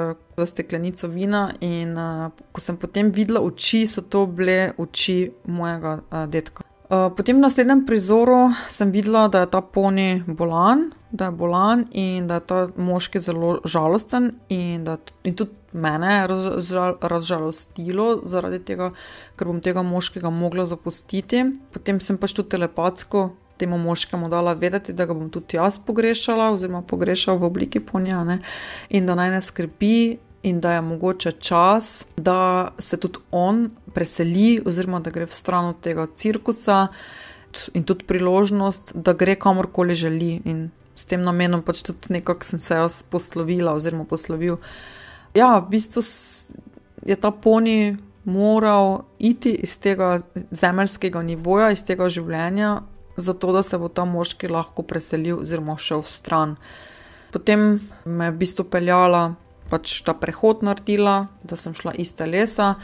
steklenico 0.45 1.07
vina. 1.07 1.51
In 1.61 1.93
uh, 1.93 2.31
ko 2.51 2.61
sem 2.61 2.77
potem 2.77 3.11
videla 3.13 3.43
oči, 3.45 3.85
so 3.85 4.01
to 4.01 4.25
bile 4.25 4.73
oči 4.81 5.29
mojega 5.45 5.99
uh, 6.01 6.25
detka. 6.25 6.65
Uh, 6.89 7.11
potem 7.13 7.37
v 7.37 7.45
naslednjem 7.45 7.85
prizoru 7.85 8.55
sem 8.69 8.89
videla, 8.93 9.27
da 9.29 9.43
je 9.45 9.51
ta 9.53 9.61
poni 9.61 10.23
bolan, 10.25 10.89
da 11.11 11.29
je 11.29 11.37
bolan 11.37 11.85
in 11.93 12.25
da 12.27 12.41
je 12.41 12.47
ta 12.49 12.59
moški 12.77 13.21
zelo 13.21 13.59
žalosten, 13.65 14.31
in, 14.49 14.83
da, 14.85 14.97
in 15.25 15.37
tudi 15.37 15.53
mene 15.77 16.09
je 16.09 16.27
razžal, 16.33 16.97
razžalostilo 17.01 18.09
zaradi 18.25 18.63
tega, 18.65 18.91
ker 19.37 19.49
bom 19.49 19.61
tega 19.61 19.85
moškega 19.85 20.33
mogla 20.33 20.65
zapustiti. 20.65 21.45
Potem 21.73 22.01
sem 22.01 22.17
pač 22.17 22.33
tudi 22.33 22.53
telepatsko 22.57 23.29
temu 23.57 23.77
moškemu 23.77 24.29
dala 24.29 24.53
vedeti, 24.53 24.93
da 24.93 25.05
ga 25.05 25.13
bom 25.13 25.29
tudi 25.29 25.57
jaz 25.57 25.79
pogrešala, 25.79 26.51
oziroma 26.51 26.81
pogrešala 26.81 27.37
v 27.37 27.49
obliki 27.49 27.79
ponja, 27.79 28.23
ne? 28.23 28.39
in 28.89 29.05
da 29.05 29.15
naj 29.15 29.31
ne 29.37 29.41
skrbi, 29.41 30.17
in 30.45 30.59
da 30.61 30.75
je 30.75 30.81
mogoče 30.81 31.31
čas, 31.31 32.05
da 32.17 32.71
se 32.79 32.97
tudi 32.97 33.19
on 33.31 33.69
preseli, 33.93 34.61
oziroma 34.65 34.99
da 34.99 35.09
gre 35.09 35.25
v 35.25 35.33
stran 35.33 35.71
od 35.73 35.79
tega 35.81 36.07
cirkusa, 36.15 36.87
in 37.73 37.83
tudi 37.83 38.05
priložnost, 38.05 38.91
da 38.95 39.13
gre 39.13 39.35
kamorkoli 39.35 39.95
želi. 39.95 40.41
In 40.45 40.69
s 40.95 41.05
tem 41.05 41.23
namenom 41.23 41.61
pač 41.61 41.83
tudi 41.83 42.13
nekako 42.15 42.43
sem 42.43 42.59
se 42.59 42.75
jaz 42.75 43.01
poslovila, 43.03 43.73
oziroma 43.73 44.05
poslovil. 44.05 44.57
Ja, 45.35 45.57
v 45.59 45.69
bistvu 45.69 46.03
je 47.05 47.15
ta 47.15 47.31
poni. 47.31 47.97
Moral 48.25 49.03
iti 49.21 49.51
iz 49.51 49.75
tega 49.77 50.15
zemeljskega 50.49 51.21
nivoja, 51.21 51.67
iz 51.69 51.83
tega 51.85 52.07
življenja, 52.09 52.79
zato 53.17 53.51
da 53.51 53.63
se 53.63 53.77
bo 53.77 53.87
ta 53.87 54.05
moški 54.05 54.47
lahko 54.47 54.83
preselil 54.83 55.39
oziroma 55.39 55.77
šel 55.77 56.03
v 56.03 56.11
stran. 56.11 56.55
Potem 57.31 57.79
me 58.05 58.25
je 58.25 58.31
v 58.31 58.37
bistvu 58.39 58.63
peljala, 58.71 59.35
pač 59.69 60.01
ta 60.05 60.13
prehod 60.13 60.63
naredila, 60.63 61.27
da 61.43 61.57
sem 61.59 61.73
šla 61.73 61.95
iz 61.99 62.13
telesa 62.15 62.75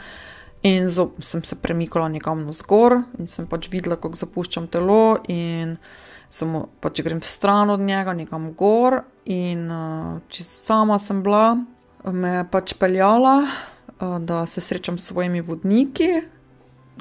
in 0.62 0.86
sem 0.90 1.42
se 1.42 1.56
premikala 1.58 2.08
nekam 2.08 2.44
na 2.46 2.52
zgor 2.54 3.00
in 3.18 3.26
sem 3.26 3.46
pač 3.50 3.68
videla, 3.70 3.96
kako 3.96 4.18
zapuščam 4.18 4.68
telo 4.70 5.18
in 5.28 5.76
samo 6.32 6.68
pač 6.80 7.02
grem 7.02 7.20
v 7.20 7.28
stran 7.28 7.70
od 7.70 7.80
njega, 7.80 8.14
nekam 8.16 8.52
gor 8.56 9.02
in 9.24 9.66
uh, 9.70 10.20
čisto 10.28 10.64
sama 10.66 10.98
sem 10.98 11.22
bila, 11.22 11.56
me 12.04 12.38
je 12.38 12.44
pač 12.50 12.74
peljala, 12.78 13.42
uh, 13.44 14.16
da 14.18 14.46
se 14.46 14.60
srečam 14.60 14.98
s 14.98 15.10
svojimi 15.12 15.40
vodniki. 15.40 16.22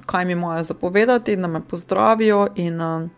Kaj 0.06 0.26
mi 0.26 0.34
imajo 0.34 0.63
zapovedati, 0.63 1.36
da 1.36 1.48
me 1.48 1.62
pozdravijo, 1.62 2.48
in 2.56 2.82
uh, 2.82 3.10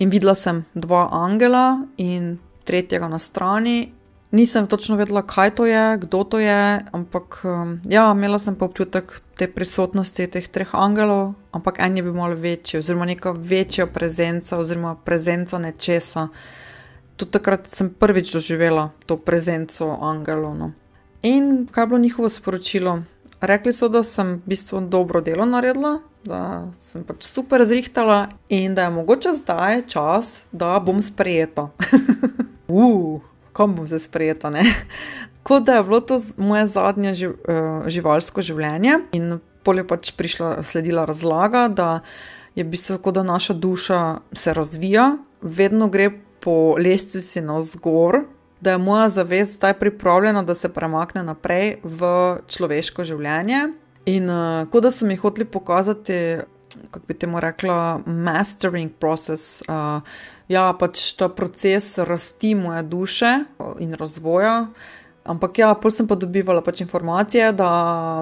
In 0.00 0.08
videla 0.08 0.34
sem 0.34 0.64
dva 0.74 1.08
angela 1.12 1.84
in 1.96 2.38
tretjega 2.64 3.08
na 3.08 3.18
strani. 3.18 3.92
Nisem 4.30 4.66
točno 4.66 4.96
vedela, 4.96 5.22
kaj 5.26 5.50
to 5.58 5.66
je, 5.66 5.98
kdo 5.98 6.24
to 6.24 6.38
je, 6.38 6.80
ampak 6.92 7.40
um, 7.44 7.80
ja, 7.84 8.12
imela 8.16 8.38
sem 8.38 8.54
pa 8.54 8.64
občutek 8.64 9.20
te 9.34 9.48
prisotnosti 9.50 10.26
teh 10.26 10.48
treh 10.48 10.70
angelov, 10.72 11.34
ampak 11.52 11.80
en 11.82 11.96
je 11.96 12.02
bil 12.06 12.14
malo 12.14 12.38
večji, 12.38 12.78
oziroma 12.78 13.08
neka 13.10 13.34
večja 13.34 13.86
prezenca, 13.90 14.58
oziroma 14.58 14.94
prezenca 15.04 15.58
nečesa. 15.58 16.28
Tudi 17.16 17.32
takrat 17.36 17.66
sem 17.66 17.90
prvič 17.90 18.30
doživela 18.32 18.92
to 19.06 19.18
prezenco 19.18 19.98
angelov. 20.00 20.54
No. 20.56 20.70
In 21.22 21.66
kaj 21.66 21.82
je 21.82 21.86
bilo 21.86 21.98
njihovo 21.98 22.28
sporočilo? 22.28 23.02
Rekli 23.40 23.72
so, 23.72 23.88
da 23.88 24.02
sem 24.04 24.34
v 24.44 24.52
bistvu 24.52 24.80
dobro 24.92 25.20
delo 25.24 25.46
naredila, 25.48 25.98
da 26.24 26.68
sem 26.80 27.04
pač 27.04 27.24
super 27.24 27.64
zrihtala 27.64 28.28
in 28.52 28.74
da 28.76 28.84
je 28.86 28.96
mogoče 28.96 29.32
zdaj 29.34 29.86
čas, 29.88 30.44
da 30.52 30.78
bom 30.80 31.02
sprejeta. 31.02 31.70
Uh, 32.70 33.18
kam 33.50 33.72
bom 33.74 33.86
zdaj 33.86 34.04
sprejeta? 34.04 34.52
Kot 35.42 35.64
da 35.66 35.80
je 35.80 35.82
bilo 35.82 35.98
to 36.00 36.20
moje 36.38 36.68
zadnje 36.70 37.14
živ, 37.18 37.32
uh, 37.50 37.88
živalsko 37.90 38.44
življenje 38.46 39.00
in 39.10 39.40
polje 39.66 39.82
pač 39.82 40.12
prišla, 40.14 40.62
sledila 40.62 41.02
razlaga, 41.02 41.66
da 41.66 41.88
je 42.54 42.62
v 42.62 42.70
bistvu 42.70 43.00
kot 43.02 43.18
da 43.18 43.24
naša 43.26 43.56
duša 43.58 44.00
se 44.32 44.54
razvija, 44.54 45.16
vedno 45.42 45.88
gre 45.88 46.12
po 46.40 46.76
lestvici 46.78 47.42
navzgor. 47.42 48.22
Da 48.60 48.70
je 48.70 48.78
moja 48.78 49.08
zavest 49.08 49.56
zdaj 49.56 49.74
pripravljena, 49.78 50.42
da 50.42 50.54
se 50.54 50.68
premakne 50.68 51.22
naprej 51.22 51.78
v 51.82 52.10
človeško 52.46 53.04
življenje. 53.04 53.68
In 54.10 54.30
uh, 54.30 54.68
kot 54.70 54.84
da 54.84 54.90
so 54.90 55.06
mi 55.06 55.16
hoteli 55.16 55.44
pokazati, 55.44 56.40
kako 56.90 57.06
bi 57.06 57.14
temu 57.14 57.40
rekla, 57.40 58.00
mastering 58.06 58.92
process. 58.98 59.62
Uh, 59.68 60.00
ja, 60.48 60.70
pač 60.78 61.12
ta 61.18 61.28
proces 61.28 61.98
rasti 61.98 62.54
moje 62.54 62.82
duše 62.82 63.34
in 63.78 63.94
razvoja. 63.94 64.70
Ampak 65.24 65.58
ja, 65.60 65.74
pol 65.76 65.92
sem 65.92 66.08
pa 66.08 66.16
dobivala 66.16 66.62
pač 66.64 66.80
informacije, 66.80 67.52
da, 67.52 67.70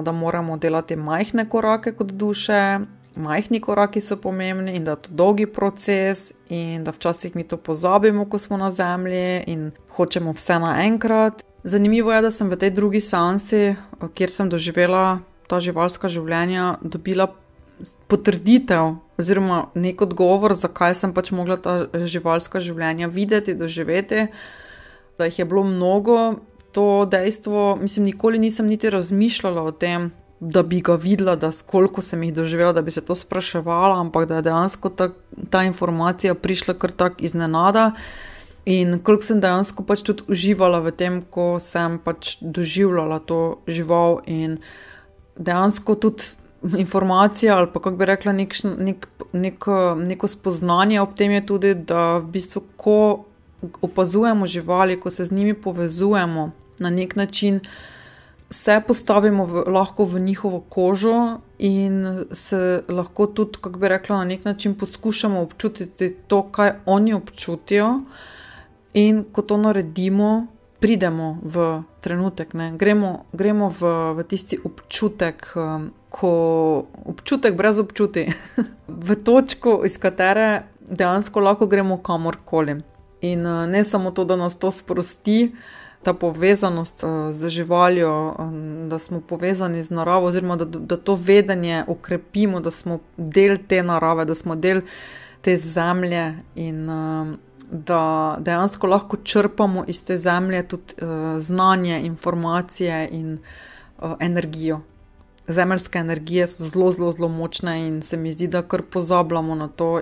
da 0.05 0.11
moramo 0.11 0.57
delati 0.59 0.95
majhne 0.99 1.47
korake 1.49 1.95
kot 1.95 2.11
duše, 2.11 2.79
majhni 3.15 3.59
koraki 3.61 4.01
so 4.01 4.17
pomembni 4.17 4.75
in 4.75 4.83
da 4.83 4.91
je 4.91 5.01
to 5.07 5.09
dolgi 5.11 5.45
proces, 5.45 6.33
in 6.49 6.83
da 6.83 6.91
včasih 6.91 7.35
mi 7.35 7.43
to 7.43 7.57
pozabimo, 7.57 8.25
ko 8.29 8.37
smo 8.37 8.57
na 8.57 8.71
zemlji 8.71 9.43
in 9.47 9.71
hočemo 9.95 10.31
vse 10.31 10.59
naenkrat. 10.59 11.43
Zanimivo 11.63 12.13
je, 12.13 12.21
da 12.21 12.31
sem 12.31 12.49
v 12.49 12.55
tej 12.55 12.71
drugi 12.71 13.01
sansi, 13.01 13.75
kjer 14.13 14.31
sem 14.31 14.49
doživela 14.49 15.19
ta 15.47 15.59
živalska 15.59 16.07
življenja, 16.07 16.77
dobila 16.81 17.31
potrditev 18.07 18.95
oziroma 19.19 19.65
nek 19.75 20.01
odgovor, 20.01 20.53
zakaj 20.55 20.95
sem 20.95 21.13
pač 21.15 21.31
mogla 21.35 21.57
ta 21.59 21.87
živalska 21.93 22.61
življenja 22.63 23.09
videti, 23.11 23.57
doživeti. 23.57 24.27
Da 25.19 25.27
jih 25.27 25.41
je 25.41 25.45
bilo 25.45 25.65
mnogo, 25.67 26.39
to 26.71 27.05
dejstvo, 27.11 27.75
mislim, 27.81 28.05
nikoli 28.05 28.39
nisem 28.39 28.67
niti 28.67 28.89
razmišljala 28.89 29.63
o 29.63 29.71
tem, 29.71 30.11
da 30.39 30.63
bi 30.63 30.81
ga 30.81 30.95
videla, 30.95 31.35
da 31.35 31.51
koliko 31.65 32.01
sem 32.01 32.23
jih 32.23 32.33
doživela, 32.33 32.73
da 32.73 32.81
bi 32.81 32.91
se 32.91 33.01
to 33.01 33.15
spraševala, 33.15 33.99
ampak 33.99 34.27
da 34.27 34.39
je 34.39 34.47
dejansko 34.47 34.89
ta, 34.89 35.09
ta 35.49 35.63
informacija 35.63 36.35
prišla 36.35 36.73
kar 36.79 36.91
tako 36.91 37.15
iznenada. 37.19 37.91
In 38.65 38.99
koliko 39.03 39.25
sem 39.25 39.39
dejansko 39.41 39.83
pač 39.83 40.03
tudi 40.05 40.23
uživala 40.27 40.79
v 40.85 40.91
tem, 40.95 41.21
ko 41.21 41.57
sem 41.63 41.97
pač 42.03 42.37
doživljala 42.41 43.19
to 43.19 43.59
žival, 43.67 44.19
in 44.27 44.59
dejansko 45.39 45.95
tudi 45.95 46.23
informacija, 46.77 47.57
ali 47.57 47.67
pa 47.73 47.79
kako 47.79 47.95
bi 47.97 48.05
rekla, 48.05 48.33
nek, 48.33 48.55
nek, 48.63 49.07
nek, 49.33 49.65
neko 50.07 50.27
spoznanje 50.27 51.01
ob 51.01 51.15
tem 51.15 51.31
je 51.31 51.45
tudi, 51.45 51.73
da 51.75 52.19
v 52.19 52.31
bistvu, 52.35 52.63
ko 52.77 53.25
opazujemo 53.81 54.47
živali, 54.47 54.99
ko 54.99 55.11
se 55.11 55.25
z 55.25 55.31
njimi 55.31 55.53
povezujemo 55.53 56.51
na 56.79 56.89
nek 56.89 57.15
način, 57.15 57.59
se 58.49 58.81
postavimo 58.87 59.45
v, 59.45 59.63
lahko 59.67 60.03
v 60.03 60.19
njihovo 60.19 60.59
kožo 60.59 61.39
in 61.59 62.25
se 62.31 62.83
lahko 62.89 63.27
tudi, 63.27 63.57
kako 63.61 63.79
bi 63.79 63.87
rekla, 63.87 64.17
na 64.17 64.23
nek 64.23 64.45
način 64.45 64.73
poskušamo 64.73 65.41
občutiti 65.41 66.15
to, 66.27 66.43
kaj 66.51 66.71
oni 66.85 67.13
občutijo. 67.13 67.99
In 68.93 69.23
ko 69.31 69.41
to 69.41 69.57
naredimo, 69.57 70.47
pridemo 70.79 71.37
v 71.43 71.83
trenutek, 72.01 72.53
gremo, 72.77 73.25
gremo 73.33 73.69
v, 73.69 74.13
v 74.17 74.23
tisti 74.23 74.57
občutek, 74.63 75.51
um, 75.55 75.91
ko 76.09 76.31
občutek 77.05 77.57
brez 77.57 77.79
občuti, 77.79 78.25
v 78.87 79.15
točko, 79.15 79.81
iz 79.85 79.97
katere 79.97 80.63
dejansko 80.89 81.39
lahko 81.39 81.67
gremo 81.67 81.99
kamorkoli. 82.01 82.79
In 83.21 83.45
uh, 83.45 83.67
ne 83.67 83.83
samo 83.83 84.11
to, 84.11 84.25
da 84.25 84.35
nas 84.35 84.57
to 84.57 84.71
sprosti, 84.71 85.51
ta 86.03 86.13
povezanost 86.13 87.03
uh, 87.03 87.09
z 87.31 87.49
živaljo, 87.49 88.35
um, 88.39 88.89
da 88.89 88.99
smo 88.99 89.21
povezani 89.21 89.83
z 89.83 89.89
naravo, 89.89 90.27
oziroma 90.27 90.55
da, 90.55 90.65
da 90.65 90.97
to 90.97 91.15
vedenje 91.15 91.83
ukrepimo, 91.87 92.59
da 92.59 92.71
smo 92.71 92.99
del 93.17 93.57
te 93.67 93.83
narave, 93.83 94.25
da 94.25 94.35
smo 94.35 94.55
del 94.55 94.81
te 95.41 95.57
zemlje 95.57 96.35
in 96.55 96.89
um, 96.89 97.37
da 97.71 98.37
dejansko 98.39 98.87
lahko 98.87 99.17
črpamo 99.23 99.83
iz 99.87 100.03
te 100.03 100.17
zemlje 100.17 100.67
tudi 100.67 100.93
znanje, 101.37 102.01
informacije 102.01 103.09
in 103.11 103.37
energijo. 104.19 104.81
Zemeljske 105.47 105.99
energije 105.99 106.47
so 106.47 106.63
zelo, 106.63 106.91
zelo, 106.91 107.11
zelo 107.11 107.27
močne 107.27 107.87
in 107.87 108.01
se 108.01 108.17
mi 108.17 108.31
zdi, 108.31 108.47
da 108.47 108.61
kar 108.61 108.81
pozabljamo 108.81 109.55
na 109.55 109.67
to. 109.67 110.01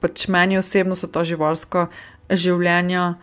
Pač 0.00 0.28
meni 0.28 0.58
osebno 0.58 0.94
so 0.94 1.06
ta 1.06 1.24
živalska 1.24 1.86
življenja, 2.30 3.14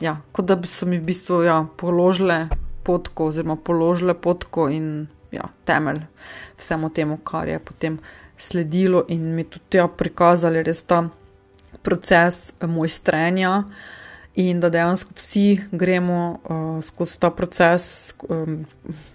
ja, 0.00 0.16
kot 0.32 0.46
da 0.46 0.56
bi 0.56 0.68
se 0.68 0.86
mi 0.86 0.98
v 0.98 1.04
bistvu 1.04 1.42
ja, 1.42 1.64
položile 1.76 2.48
potko, 2.84 3.30
oziroma 3.32 3.56
položile 3.56 4.14
potko 4.14 4.68
in 4.68 5.06
ja, 5.32 5.48
temelj 5.64 6.04
vsemu 6.58 6.90
temu, 6.94 7.18
kar 7.24 7.48
je 7.48 7.58
potem 7.58 7.98
sledilo, 8.38 9.04
in 9.08 9.34
mi 9.34 9.44
tudi 9.44 9.78
ja, 9.78 9.88
prikazali 9.88 10.62
res 10.62 10.82
ta 10.82 11.04
proces 11.82 12.52
mojstrenja. 12.60 13.62
In 14.34 14.58
da 14.58 14.66
dejansko 14.66 15.14
vsi 15.14 15.60
gremo 15.70 16.40
uh, 16.42 16.80
skozi 16.82 17.20
ta 17.22 17.30
proces, 17.30 18.14
um, 18.26 18.64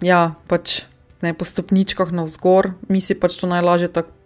ja, 0.00 0.30
pač 0.48 0.86
ne 1.20 1.34
po 1.36 1.44
stopničkah 1.44 2.08
navzgor, 2.16 2.70
mi 2.88 3.02
si 3.04 3.12
pač 3.20 3.36
to 3.36 3.50
najlažje 3.50 3.90
tako 3.92 4.16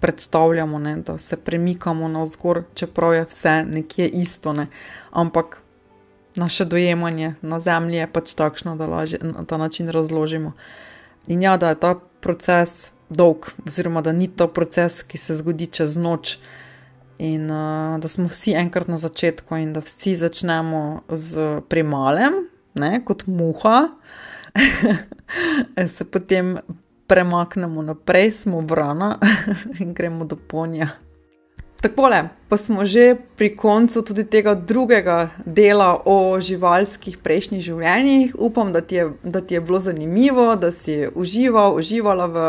predstavljamo, 0.00 0.78
ne, 0.78 0.96
da 0.96 1.18
se 1.18 1.36
premikamo 1.36 2.08
navzgor, 2.08 2.62
čeprav 2.74 3.14
je 3.14 3.24
vse 3.24 3.64
nekje 3.68 4.08
isto. 4.08 4.52
Ne. 4.52 4.66
Ampak 5.10 5.59
naše 6.36 6.64
dojemanje 6.64 7.34
na 7.42 7.58
zemlji 7.58 7.96
je 7.96 8.12
pač 8.12 8.34
takšno, 8.34 8.76
da 8.76 8.86
lažje 8.86 9.18
na 9.22 9.44
ta 9.44 9.56
način 9.56 9.88
razložimo. 9.88 10.52
In 11.26 11.42
ja, 11.42 11.56
da 11.56 11.68
je 11.68 11.80
ta 11.80 11.94
proces 12.20 12.90
dolg, 13.08 13.50
oziroma 13.66 14.02
da 14.02 14.12
ni 14.12 14.28
to 14.28 14.48
proces, 14.48 15.02
ki 15.02 15.18
se 15.18 15.34
zgodi 15.36 15.66
čez 15.66 15.96
noč. 15.96 16.38
In 17.18 17.50
uh, 17.50 17.98
da 18.00 18.08
smo 18.08 18.28
vsi 18.28 18.54
enkrat 18.56 18.88
na 18.88 18.98
začetku, 18.98 19.56
in 19.56 19.72
da 19.72 19.80
vsi 19.84 20.14
začnemo 20.16 21.02
z 21.08 21.60
premalem, 21.68 22.46
ne, 22.74 23.02
kot 23.04 23.26
muha, 23.26 23.88
se 25.96 26.04
potem 26.04 26.56
premaknemo 27.06 27.82
naprej, 27.82 28.30
smo 28.30 28.60
vrana 28.60 29.18
in 29.80 29.94
gremo 29.94 30.24
do 30.24 30.36
ponja. 30.36 30.88
Tako 31.80 32.08
le, 32.08 32.28
pa 32.48 32.56
smo 32.60 32.84
že 32.84 33.16
pri 33.36 33.56
koncu 33.56 34.02
tudi 34.04 34.24
tega 34.28 34.52
drugega 34.54 35.30
dela 35.46 35.96
o 36.04 36.36
živalskih 36.36 37.16
prejšnjih 37.24 37.62
življenjih. 37.64 38.34
Upam, 38.36 38.68
da 38.72 38.82
ti 38.84 38.98
je, 39.00 39.06
da 39.24 39.40
ti 39.40 39.56
je 39.56 39.60
bilo 39.64 39.80
zanimivo, 39.80 40.56
da 40.60 40.72
si 40.76 41.08
užival, 41.14 41.72
uživala 41.80 42.26
v, 42.26 42.42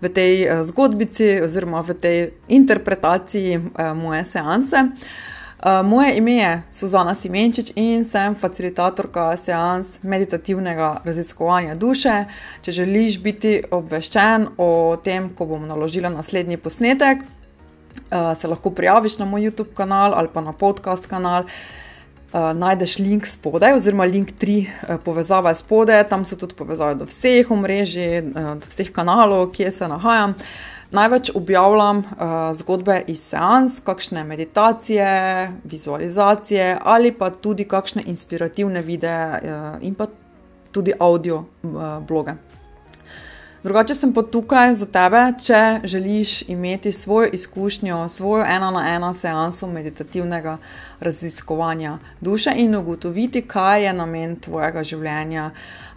v 0.00 0.12
tej 0.14 0.34
uh, 0.44 0.62
zgodbici 0.62 1.40
oziroma 1.42 1.82
v 1.82 1.98
tej 1.98 2.18
interpretaciji 2.46 3.58
uh, 3.58 3.90
moje 3.98 4.22
seanse. 4.30 4.84
Uh, 5.60 5.82
moje 5.82 6.14
ime 6.16 6.38
je 6.38 6.52
Suzana 6.72 7.16
Simenčič 7.18 7.72
in 7.74 8.06
sem 8.06 8.38
facilitatorka 8.38 9.34
seans 9.36 9.98
meditativnega 10.06 11.02
raziskovanja 11.04 11.74
duše. 11.74 12.22
Če 12.62 12.78
želiš 12.78 13.18
biti 13.18 13.58
obveščen 13.66 14.54
o 14.62 14.94
tem, 15.02 15.32
ko 15.34 15.50
bom 15.50 15.66
naložila 15.66 16.08
naslednji 16.08 16.56
posnetek, 16.56 17.26
uh, 18.10 18.38
se 18.38 18.48
lahko 18.48 18.70
prijaviš 18.70 19.18
na 19.18 19.24
moj 19.24 19.40
YouTube 19.40 19.74
kanal 19.74 20.14
ali 20.14 20.28
pa 20.32 20.40
na 20.40 20.52
podcast 20.52 21.06
kanal. 21.06 21.44
Uh, 22.32 22.52
najdeš 22.54 22.98
link 22.98 23.26
spodaj, 23.26 23.74
oziroma 23.74 24.04
link 24.04 24.28
tri 24.38 24.60
uh, 24.62 24.96
povezave 25.04 25.54
spodaj, 25.54 26.04
tam 26.08 26.24
so 26.24 26.36
tudi 26.38 26.54
povezave 26.54 26.94
do 26.94 27.04
vseh 27.04 27.50
omrežij, 27.50 28.20
uh, 28.22 28.52
do 28.60 28.70
vseh 28.70 28.92
kanalov, 28.94 29.48
kjer 29.50 29.72
se 29.74 29.88
nahajam. 29.88 30.36
Največ 30.90 31.30
objavljam 31.34 31.98
uh, 31.98 32.36
zgodbe 32.54 33.00
iz 33.06 33.22
seans, 33.22 33.80
kakšne 33.82 34.24
meditacije, 34.24 35.08
vizualizacije 35.64 36.78
ali 36.82 37.12
pa 37.12 37.30
tudi 37.30 37.64
kakšne 37.64 38.02
inspirativne 38.06 38.82
videe 38.82 39.26
uh, 39.42 39.82
in 39.82 39.94
pa 39.94 40.06
tudi 40.70 40.94
audio 40.98 41.44
uh, 41.62 41.98
bloge. 42.06 42.38
Drugače 43.62 43.94
sem 43.94 44.12
pa 44.16 44.22
tukaj 44.22 44.74
za 44.74 44.86
tebe, 44.88 45.20
če 45.44 45.80
želiš 45.84 46.42
imeti 46.48 46.92
svojo 46.92 47.28
izkušnjo, 47.32 48.08
svojo 48.08 48.44
ena 48.48 48.70
na 48.70 48.86
ena 48.94 49.14
seanso 49.14 49.66
meditativnega 49.66 50.56
raziskovanja 51.00 51.98
duše 52.20 52.54
in 52.56 52.74
ugotoviti, 52.74 53.42
kaj 53.42 53.84
je 53.84 53.92
namen 53.92 54.36
tvojega 54.40 54.84
življenja. 54.84 55.50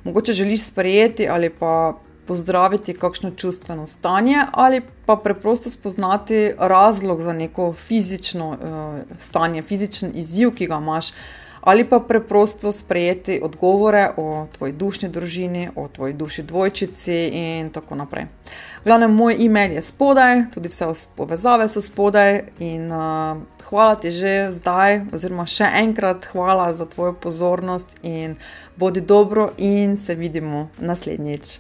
Mogoče 0.04 0.34
želiš 0.34 0.66
sprejeti 0.66 1.30
ali 1.30 1.50
pa 1.50 1.94
pozdraviti 2.28 2.94
kakšno 2.94 3.32
čustveno 3.32 3.86
stanje, 3.86 4.44
ali 4.52 4.82
pa 5.06 5.16
preprosto 5.16 5.70
spoznati 5.70 6.52
razlog 6.58 7.22
za 7.22 7.34
neko 7.34 7.74
fizično 7.74 8.50
uh, 8.50 9.16
stanje, 9.20 9.62
fizičen 9.62 10.12
izziv, 10.16 10.52
ki 10.56 10.68
ga 10.68 10.78
imaš 10.84 11.14
ali 11.64 11.86
pa 11.90 12.00
preprosto 12.00 12.72
sprejeti 12.72 13.40
odgovore 13.44 14.10
o 14.18 14.48
tvoji 14.58 14.74
dušni 14.74 15.10
družini, 15.10 15.70
o 15.76 15.88
tvoji 15.88 16.14
duši 16.14 16.44
dvojčici 16.44 17.28
in 17.28 17.70
tako 17.70 17.96
naprej. 17.96 18.26
Glavno, 18.86 19.08
moj 19.08 19.36
e-mail 19.40 19.72
je 19.72 19.82
spodaj, 19.82 20.44
tudi 20.54 20.70
vse 20.70 20.86
povezave 21.16 21.68
so 21.70 21.82
spodaj 21.82 22.44
in 22.60 22.92
uh, 22.92 23.38
hvala 23.70 23.96
ti 23.96 24.12
že 24.12 24.52
zdaj, 24.52 25.02
oziroma 25.14 25.46
še 25.46 25.70
enkrat 25.84 26.26
hvala 26.32 26.74
za 26.74 26.86
tvojo 26.86 27.14
pozornost 27.14 27.96
in 28.02 28.36
bodi 28.76 29.02
dobro 29.02 29.52
in 29.58 29.98
se 29.98 30.16
vidimo 30.16 30.70
naslednjič. 30.80 31.60